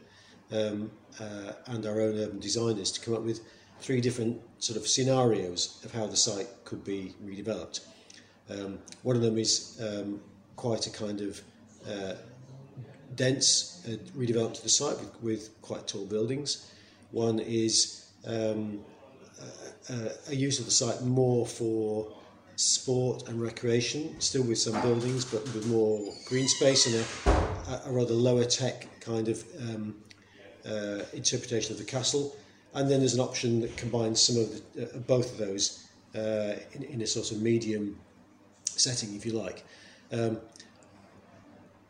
um, 0.51 0.91
uh, 1.19 1.53
and 1.67 1.85
our 1.85 1.99
own 2.01 2.17
urban 2.17 2.39
designers 2.39 2.91
to 2.91 3.01
come 3.01 3.13
up 3.13 3.21
with 3.23 3.41
three 3.79 4.01
different 4.01 4.41
sort 4.59 4.77
of 4.77 4.87
scenarios 4.87 5.81
of 5.85 5.91
how 5.93 6.07
the 6.07 6.15
site 6.15 6.47
could 6.65 6.83
be 6.83 7.13
redeveloped. 7.23 7.81
Um, 8.49 8.79
one 9.03 9.15
of 9.15 9.21
them 9.21 9.37
is 9.37 9.81
um, 9.83 10.21
quite 10.55 10.87
a 10.87 10.89
kind 10.89 11.21
of 11.21 11.41
uh, 11.87 12.13
dense 13.15 13.83
uh, 13.87 13.97
redevelopment 14.17 14.55
to 14.55 14.63
the 14.63 14.69
site 14.69 14.97
with, 14.99 15.21
with 15.21 15.61
quite 15.61 15.87
tall 15.87 16.05
buildings. 16.05 16.71
One 17.11 17.39
is 17.39 18.09
um, 18.25 18.79
a, 19.89 19.93
a- 19.93 20.11
a 20.29 20.35
use 20.35 20.59
of 20.59 20.65
the 20.65 20.71
site 20.71 21.01
more 21.03 21.45
for 21.45 22.16
sport 22.57 23.29
and 23.29 23.39
recreation, 23.39 24.19
still 24.19 24.43
with 24.43 24.57
some 24.57 24.81
buildings, 24.81 25.23
but 25.23 25.43
with 25.53 25.67
more 25.67 26.13
green 26.25 26.47
space 26.47 26.87
and 26.87 26.95
a, 26.95 27.87
a- 27.87 27.91
rather 27.91 28.15
lower 28.15 28.43
tech 28.43 28.87
kind 28.99 29.29
of 29.29 29.43
um, 29.61 29.95
uh, 30.67 31.03
interpretation 31.13 31.71
of 31.71 31.77
the 31.77 31.85
castle. 31.85 32.35
And 32.73 32.89
then 32.89 32.99
there's 32.99 33.13
an 33.13 33.19
option 33.19 33.61
that 33.61 33.77
combines 33.77 34.19
some 34.21 34.37
of 34.37 34.73
the, 34.73 34.83
uh, 34.83 34.97
both 34.99 35.31
of 35.31 35.37
those 35.37 35.87
uh, 36.15 36.55
in, 36.73 36.83
in 36.83 37.01
a 37.01 37.07
sort 37.07 37.31
of 37.31 37.41
medium 37.41 37.99
setting, 38.65 39.15
if 39.15 39.23
you 39.23 39.33
like. 39.33 39.63
Um, 40.11 40.39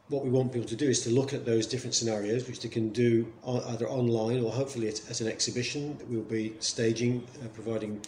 what 0.10 0.24
we 0.24 0.30
want 0.30 0.52
people 0.52 0.68
to 0.68 0.76
do 0.76 0.90
is 0.90 1.02
to 1.04 1.10
look 1.10 1.34
at 1.34 1.46
those 1.46 1.66
different 1.66 1.94
scenarios, 1.94 2.46
which 2.46 2.60
they 2.60 2.70
can 2.70 2.90
do 2.90 3.32
on, 3.44 3.62
either 3.74 3.88
online 3.88 4.42
or 4.44 4.52
hopefully 4.52 4.90
at, 4.90 5.10
at 5.10 5.22
an 5.22 5.28
exhibition 5.28 5.98
that 5.98 6.08
we'll 6.10 6.22
be 6.24 6.56
staging, 6.60 7.26
uh, 7.42 7.48
providing 7.50 8.02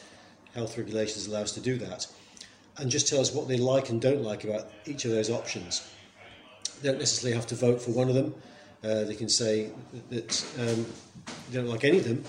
health 0.53 0.77
regulations 0.77 1.27
allow 1.27 1.41
us 1.41 1.51
to 1.53 1.61
do 1.61 1.77
that, 1.77 2.07
and 2.79 2.89
just 2.89 3.07
tell 3.07 3.19
us 3.19 3.33
what 3.33 3.47
they 3.47 3.57
like 3.57 3.89
and 3.89 4.01
don't 4.01 4.23
like 4.23 4.43
about 4.43 4.69
each 4.85 5.05
of 5.05 5.11
those 5.11 5.29
options. 5.29 5.87
They 6.81 6.89
don't 6.89 6.99
necessarily 6.99 7.35
have 7.35 7.47
to 7.47 7.55
vote 7.55 7.81
for 7.81 7.91
one 7.91 8.09
of 8.09 8.15
them. 8.15 8.33
Uh, 8.83 9.03
they 9.03 9.15
can 9.15 9.27
say 9.27 9.69
that 10.09 10.45
um, 10.57 10.85
they 11.49 11.57
don't 11.57 11.67
like 11.67 11.83
any 11.83 11.97
of 11.97 12.05
them, 12.05 12.23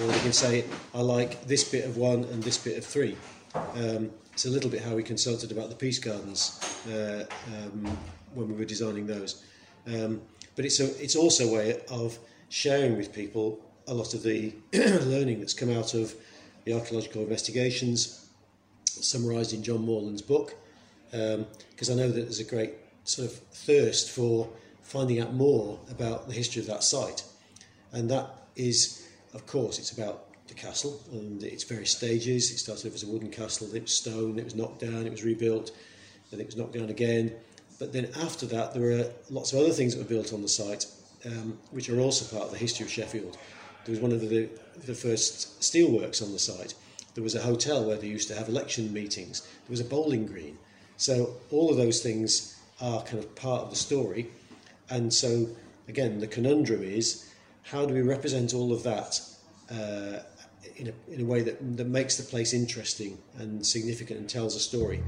or 0.00 0.12
they 0.12 0.18
can 0.20 0.32
say, 0.32 0.64
I 0.94 1.00
like 1.00 1.46
this 1.46 1.62
bit 1.62 1.84
of 1.84 1.96
one 1.96 2.24
and 2.24 2.42
this 2.42 2.58
bit 2.58 2.76
of 2.76 2.84
three. 2.84 3.16
Um, 3.54 4.10
it's 4.32 4.46
a 4.46 4.50
little 4.50 4.70
bit 4.70 4.82
how 4.82 4.96
we 4.96 5.02
consulted 5.02 5.52
about 5.52 5.68
the 5.68 5.76
Peace 5.76 5.98
Gardens 5.98 6.58
uh, 6.90 7.24
um, 7.48 7.96
when 8.34 8.48
we 8.48 8.54
were 8.54 8.64
designing 8.64 9.06
those. 9.06 9.44
Um, 9.86 10.22
but 10.56 10.64
it's, 10.64 10.80
a, 10.80 10.86
it's 11.02 11.14
also 11.14 11.48
a 11.48 11.54
way 11.54 11.80
of 11.88 12.18
sharing 12.48 12.96
with 12.96 13.12
people 13.12 13.60
a 13.86 13.94
lot 13.94 14.14
of 14.14 14.22
the 14.22 14.52
learning 14.72 15.38
that's 15.38 15.54
come 15.54 15.70
out 15.70 15.94
of 15.94 16.14
the 16.64 16.72
archaeological 16.72 17.22
investigations 17.22 18.21
summarised 19.00 19.52
in 19.52 19.62
John 19.62 19.84
Moreland's 19.84 20.22
book, 20.22 20.54
because 21.10 21.90
I 21.90 21.94
know 21.94 22.08
that 22.08 22.20
there's 22.20 22.40
a 22.40 22.44
great 22.44 22.74
sort 23.04 23.28
of 23.28 23.36
thirst 23.36 24.10
for 24.10 24.48
finding 24.82 25.20
out 25.20 25.34
more 25.34 25.78
about 25.90 26.28
the 26.28 26.34
history 26.34 26.60
of 26.60 26.68
that 26.68 26.84
site. 26.84 27.24
And 27.92 28.10
that 28.10 28.46
is, 28.56 29.06
of 29.34 29.46
course, 29.46 29.78
it's 29.78 29.92
about 29.92 30.26
the 30.48 30.54
castle 30.54 31.00
and 31.12 31.42
its 31.42 31.64
various 31.64 31.90
stages. 31.90 32.50
It 32.50 32.58
started 32.58 32.88
off 32.88 32.94
as 32.94 33.02
a 33.02 33.06
wooden 33.06 33.30
castle, 33.30 33.74
it 33.74 33.82
was 33.82 33.92
stone, 33.92 34.38
it 34.38 34.44
was 34.44 34.54
knocked 34.54 34.80
down, 34.80 35.06
it 35.06 35.10
was 35.10 35.24
rebuilt, 35.24 35.70
then 36.30 36.40
it 36.40 36.46
was 36.46 36.56
knocked 36.56 36.74
down 36.74 36.90
again. 36.90 37.32
But 37.78 37.92
then 37.92 38.08
after 38.20 38.46
that, 38.46 38.74
there 38.74 38.82
were 38.82 39.10
lots 39.30 39.52
of 39.52 39.60
other 39.60 39.70
things 39.70 39.94
that 39.94 40.02
were 40.02 40.08
built 40.08 40.32
on 40.32 40.42
the 40.42 40.48
site, 40.48 40.86
um, 41.26 41.58
which 41.70 41.88
are 41.88 42.00
also 42.00 42.24
part 42.34 42.46
of 42.46 42.52
the 42.52 42.58
history 42.58 42.84
of 42.84 42.92
Sheffield. 42.92 43.36
There 43.84 43.92
was 43.92 44.00
one 44.00 44.12
of 44.12 44.20
the, 44.20 44.48
the 44.84 44.94
first 44.94 45.60
steelworks 45.60 46.22
on 46.22 46.32
the 46.32 46.38
site. 46.38 46.74
There 47.14 47.24
was 47.24 47.34
a 47.34 47.42
hotel 47.42 47.84
where 47.84 47.96
they 47.96 48.06
used 48.06 48.28
to 48.28 48.34
have 48.34 48.48
election 48.48 48.92
meetings. 48.92 49.40
There 49.40 49.70
was 49.70 49.80
a 49.80 49.84
bowling 49.84 50.26
green. 50.26 50.58
So 50.96 51.34
all 51.50 51.70
of 51.70 51.76
those 51.76 52.02
things 52.02 52.58
are 52.80 53.02
kind 53.02 53.18
of 53.18 53.34
part 53.34 53.62
of 53.62 53.70
the 53.70 53.76
story. 53.76 54.30
And 54.90 55.12
so, 55.12 55.48
again, 55.88 56.20
the 56.20 56.26
conundrum 56.26 56.82
is 56.82 57.28
how 57.62 57.86
do 57.86 57.94
we 57.94 58.02
represent 58.02 58.54
all 58.54 58.72
of 58.72 58.82
that 58.82 59.20
uh, 59.70 60.20
in, 60.76 60.88
a, 60.88 61.12
in 61.12 61.20
a 61.20 61.24
way 61.24 61.42
that, 61.42 61.76
that 61.76 61.86
makes 61.86 62.16
the 62.16 62.24
place 62.24 62.52
interesting 62.52 63.18
and 63.38 63.64
significant 63.64 64.20
and 64.20 64.28
tells 64.28 64.56
a 64.56 64.60
story? 64.60 65.02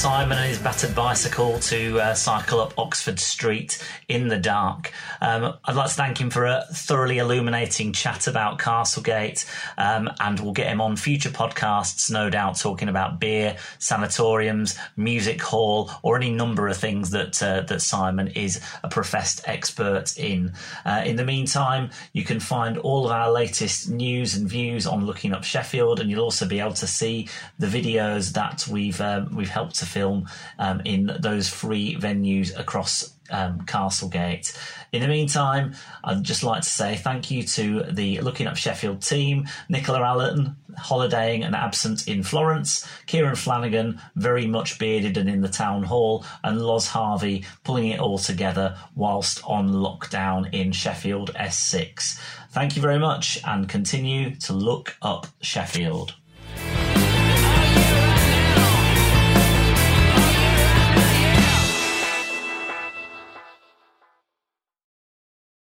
Simon 0.00 0.38
and 0.38 0.48
his 0.48 0.58
battered 0.58 0.94
bicycle 0.94 1.58
to 1.58 2.00
uh, 2.00 2.14
cycle 2.14 2.58
up 2.58 2.72
Oxford 2.78 3.20
Street 3.20 3.86
in 4.08 4.28
the 4.28 4.38
dark. 4.38 4.94
Um, 5.20 5.58
I'd 5.66 5.76
like 5.76 5.88
to 5.88 5.94
thank 5.94 6.18
him 6.18 6.30
for 6.30 6.46
a 6.46 6.64
thoroughly 6.72 7.18
illuminating 7.18 7.92
chat 7.92 8.26
about 8.26 8.58
Castlegate, 8.58 9.44
um, 9.76 10.10
and 10.18 10.40
we'll 10.40 10.54
get 10.54 10.68
him 10.68 10.80
on 10.80 10.96
future 10.96 11.28
podcasts, 11.28 12.10
no 12.10 12.30
doubt, 12.30 12.56
talking 12.58 12.88
about 12.88 13.20
beer, 13.20 13.58
sanatoriums, 13.78 14.78
music 14.96 15.42
hall, 15.42 15.90
or 16.02 16.16
any 16.16 16.30
number 16.30 16.66
of 16.66 16.78
things 16.78 17.10
that 17.10 17.42
uh, 17.42 17.60
that 17.60 17.82
Simon 17.82 18.28
is 18.28 18.58
a 18.82 18.88
professed 18.88 19.42
expert 19.44 20.16
in. 20.16 20.54
Uh, 20.86 21.02
in 21.04 21.16
the 21.16 21.26
meantime, 21.26 21.90
you 22.14 22.24
can 22.24 22.40
find 22.40 22.78
all 22.78 23.04
of 23.04 23.12
our 23.12 23.30
latest 23.30 23.90
news 23.90 24.34
and 24.34 24.48
views 24.48 24.86
on 24.86 25.04
Looking 25.04 25.34
Up 25.34 25.44
Sheffield, 25.44 26.00
and 26.00 26.08
you'll 26.08 26.24
also 26.24 26.48
be 26.48 26.58
able 26.58 26.72
to 26.72 26.86
see 26.86 27.28
the 27.58 27.66
videos 27.66 28.32
that 28.32 28.66
we've 28.66 28.98
um, 29.02 29.36
we've 29.36 29.50
helped 29.50 29.74
to 29.74 29.89
film 29.90 30.28
um, 30.58 30.80
in 30.84 31.10
those 31.20 31.48
free 31.48 31.96
venues 31.96 32.58
across 32.58 33.14
um, 33.30 33.60
Castlegate. 33.62 34.56
In 34.92 35.02
the 35.02 35.08
meantime, 35.08 35.74
I'd 36.02 36.24
just 36.24 36.42
like 36.42 36.62
to 36.62 36.68
say 36.68 36.96
thank 36.96 37.30
you 37.30 37.42
to 37.44 37.84
the 37.84 38.20
Looking 38.20 38.46
Up 38.46 38.56
Sheffield 38.56 39.02
team, 39.02 39.46
Nicola 39.68 40.02
Allen, 40.02 40.56
holidaying 40.76 41.44
and 41.44 41.54
absent 41.54 42.08
in 42.08 42.22
Florence, 42.22 42.88
Kieran 43.06 43.36
Flanagan, 43.36 44.00
very 44.16 44.46
much 44.46 44.78
bearded 44.78 45.16
and 45.16 45.28
in 45.28 45.40
the 45.40 45.48
town 45.48 45.82
hall, 45.84 46.24
and 46.42 46.60
Loz 46.60 46.88
Harvey 46.88 47.44
pulling 47.64 47.88
it 47.88 48.00
all 48.00 48.18
together 48.18 48.76
whilst 48.94 49.42
on 49.44 49.70
lockdown 49.70 50.52
in 50.52 50.72
Sheffield 50.72 51.32
S6. 51.34 52.18
Thank 52.50 52.74
you 52.74 52.82
very 52.82 52.98
much 52.98 53.40
and 53.44 53.68
continue 53.68 54.34
to 54.36 54.52
look 54.52 54.96
up 55.02 55.28
Sheffield. 55.40 56.14